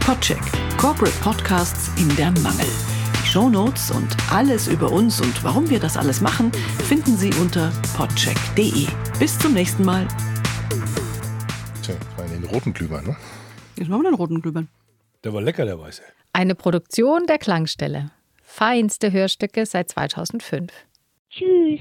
Podcheck. 0.00 0.40
Corporate 0.76 1.16
Podcasts 1.22 1.90
in 1.96 2.14
der 2.16 2.30
Mangel. 2.42 2.66
Die 3.24 3.28
Shownotes 3.28 3.90
und 3.90 4.08
alles 4.30 4.66
über 4.68 4.90
uns 4.90 5.20
und 5.20 5.42
warum 5.44 5.68
wir 5.70 5.78
das 5.80 5.96
alles 5.96 6.20
machen, 6.20 6.50
finden 6.88 7.16
Sie 7.16 7.32
unter 7.40 7.70
podcheck.de. 7.96 8.86
Bis 9.18 9.38
zum 9.38 9.54
nächsten 9.54 9.84
Mal. 9.84 10.06
Roten 12.48 12.72
Glühwein, 12.72 13.04
ne? 13.04 13.16
Jetzt 13.76 13.88
machen 13.88 14.02
wir 14.02 14.10
den 14.10 14.16
roten 14.16 14.40
Glühwein. 14.40 14.68
Der 15.24 15.32
war 15.32 15.40
lecker, 15.42 15.64
der 15.64 15.78
Weiße. 15.78 16.02
Eine 16.32 16.54
Produktion 16.54 17.26
der 17.26 17.38
Klangstelle. 17.38 18.10
Feinste 18.42 19.12
Hörstücke 19.12 19.66
seit 19.66 19.90
2005. 19.90 20.72
Tschüss. 21.30 21.80